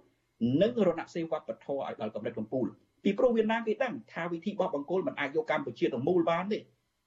[0.62, 2.70] និងរណសេរីវប្បធម៌ឲ្យដល់កម្រិតកម្ពុជា
[3.04, 6.60] ពីព្រោះវៀតណាមគេដឹងថាវិធីបោះបង្គោលមិនអាចយកកម្ពុជាទាំងមូលបានទេ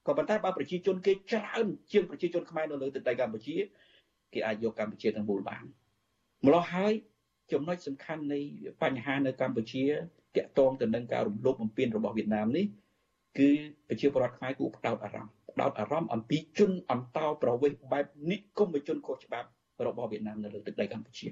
[0.06, 3.56] ក៏ប៉ុន្តែបើប្រជាជនគេច្រើនជាងប្រជាជនខ្មែរនៅលើទឹកដីកម្ពុជា
[4.32, 5.64] គេអាចយកកម្ពុជាទាំងមូលបាន
[6.46, 6.92] ម្ល៉េះហើយ
[7.52, 8.38] ចំណុចសំខាន់នៃ
[8.82, 9.84] បញ្ហានៅកម្ពុជា
[10.36, 12.64] តាក់ទងទៅនឹងការរំលោភបំពានរបស់វៀតណាមនេះ
[13.38, 13.50] គឺ
[13.88, 19.48] ប្រជាពលរដ្ឋខ្មែរគួរផ្ដោតអារម្មណ៍ផ្ដោតអារម្មណ៍អំពីជនអន្តោប្រវេសន៍បែបនិគមជនខុសច្បាប់
[19.86, 21.28] របស់វៀតណាមនៅលើទឹកដីកម្ពុជា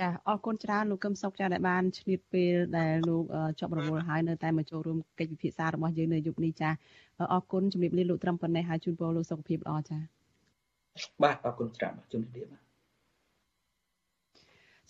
[0.00, 3.24] ចាអរគុណច្រើនលោកកឹមសុខចាដែលបានឆ្លៀតពេលដែលលោក
[3.60, 6.70] ចប់រវល់ហើយនៅតែមកចូលរួមកិច្ចពិភាក្សារបស់យើងនៅយប់នេះចា
[7.32, 9.98] អរគុណជំរាបលាលោកត្រឹមប៉ុណ្ណេះហើយជូនពរលោកសុខភាពល្អចា
[11.22, 12.62] បាទអរគុណច្រើនជំរាបលាបាទ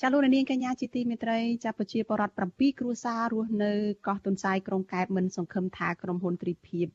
[0.01, 3.73] ចាលោកនាងកញ្ញាជាទីមេត្រីចាប្រជាពលរដ្ឋ7គ្រួសាររស់នៅ
[4.07, 6.89] កោះទុនសាយក្រុងកែបមិនសង្ឃឹមថាក្រុមហ៊ុនទ្រីភិប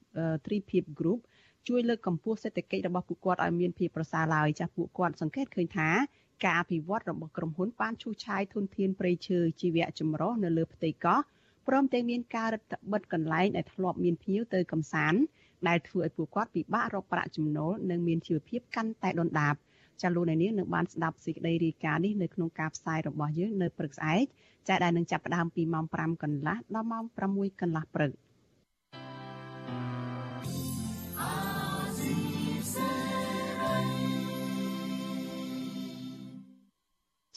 [0.45, 1.19] ទ្រីភិប Group
[1.67, 5.89] ជួយលើកកម្ពស់សេដ្ឋកិច្ចរបស់ពួកគាត់ឲ្យមានភាពប្រសើរឡើយចាពួកគាត់សង្កេតឃើញថា
[6.43, 11.19] ការអភិវឌ្ឍរបស់ក្រុមហ៊ុនបានឈូសឆាយធនធានព្រៃឈើជីវៈចម្រុះនៅលើផ្ទៃកោះ
[11.67, 15.21] ព្រមទាំងមានការរដ្ឋបិទកន្លែងដែលធ្លាប់មានភ្ញៀវទៅកំសាន្ត
[15.67, 19.55] ដែលធ្វើឲ្យពួកគាត់ពិបាករកប្រាក់ចំណូលនិងមានជីវភាពកាន់តែដុនដាប
[20.01, 24.23] ចាលោកនាងនឹងបានស្ដាប់សេចក្តីរាយការណ៍នេះនៅក្នុងការផ្សាយរបស់យើងនៅព្រឹកស្អែក
[24.67, 27.03] ចាដែលនឹងចាប់ផ្ដើមពីម៉ោង5កន្លះដល់ម៉ោង
[27.33, 28.11] 6កន្លះព្រឹក។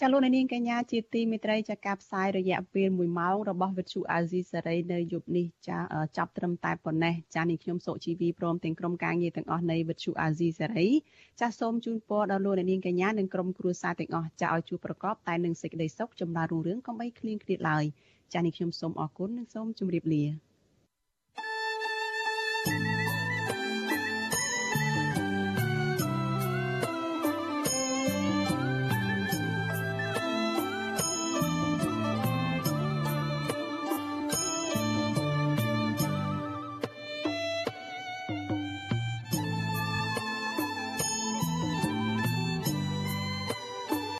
[0.04, 5.78] ចាលោកនាងកញ្ញាជាទីមេត្រីចាការផ្សាយរយៈពេល1ម៉ោងរបស់វិទ្យុអាស៊ីសេរីនៅយប់នេះចា
[6.16, 10.88] ចាប់ត្រឹមតែប៉ុណ្ណេះចានេះខ្ញុំសុជីវីព្រមទាំងក្រុមការងារទាំងអស់នៃវិទ្យុអាស៊ីសេរី
[11.40, 17.84] ចាសូមជូនពរដល់លោកនាងកញ្ញានិងក្រុមគ្រួសារទាំងអស់ចាឲ្យជួបប្រកបតែនឹងសេចក្តីសុខចម្រើនរុងរឿងកុំបីឃ្លៀងឃ្លាតឡើយ
[18.32, 20.51] ចានេះខ្ញុំសូមអរគុណនិងសូមជម្រាបលា